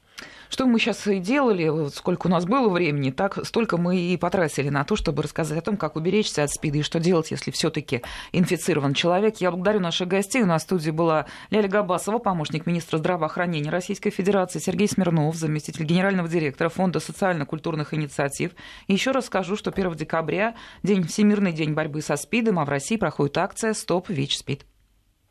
Что 0.53 0.67
мы 0.67 0.77
сейчас 0.77 1.07
и 1.07 1.17
делали, 1.17 1.67
вот 1.67 1.95
сколько 1.95 2.27
у 2.27 2.29
нас 2.29 2.45
было 2.45 2.69
времени, 2.69 3.09
так 3.09 3.43
столько 3.43 3.77
мы 3.77 3.97
и 3.97 4.15
потратили 4.17 4.69
на 4.69 4.83
то, 4.83 4.95
чтобы 4.95 5.23
рассказать 5.23 5.57
о 5.57 5.61
том, 5.63 5.77
как 5.77 5.95
уберечься 5.95 6.43
от 6.43 6.51
СПИДа 6.51 6.77
и 6.77 6.81
что 6.83 6.99
делать, 6.99 7.31
если 7.31 7.49
все 7.49 7.71
таки 7.71 8.03
инфицирован 8.33 8.93
человек. 8.93 9.37
Я 9.37 9.49
благодарю 9.49 9.79
наших 9.79 10.09
гостей. 10.09 10.43
У 10.43 10.45
нас 10.45 10.61
в 10.61 10.65
студии 10.65 10.91
была 10.91 11.25
Ляля 11.49 11.67
Габасова, 11.67 12.19
помощник 12.19 12.67
министра 12.67 12.99
здравоохранения 12.99 13.71
Российской 13.71 14.11
Федерации, 14.11 14.59
Сергей 14.59 14.87
Смирнов, 14.87 15.35
заместитель 15.37 15.85
генерального 15.85 16.29
директора 16.29 16.69
Фонда 16.69 16.99
социально-культурных 16.99 17.95
инициатив. 17.95 18.51
Еще 18.87 19.09
раз 19.09 19.25
скажу, 19.25 19.55
что 19.55 19.71
1 19.71 19.93
декабря, 19.93 20.53
день 20.83 21.07
Всемирный 21.07 21.51
день 21.51 21.73
борьбы 21.73 22.03
со 22.03 22.15
СПИДом, 22.15 22.59
а 22.59 22.65
в 22.65 22.69
России 22.69 22.97
проходит 22.97 23.39
акция 23.39 23.73
«Стоп 23.73 24.07
ВИЧ-СПИД». 24.07 24.67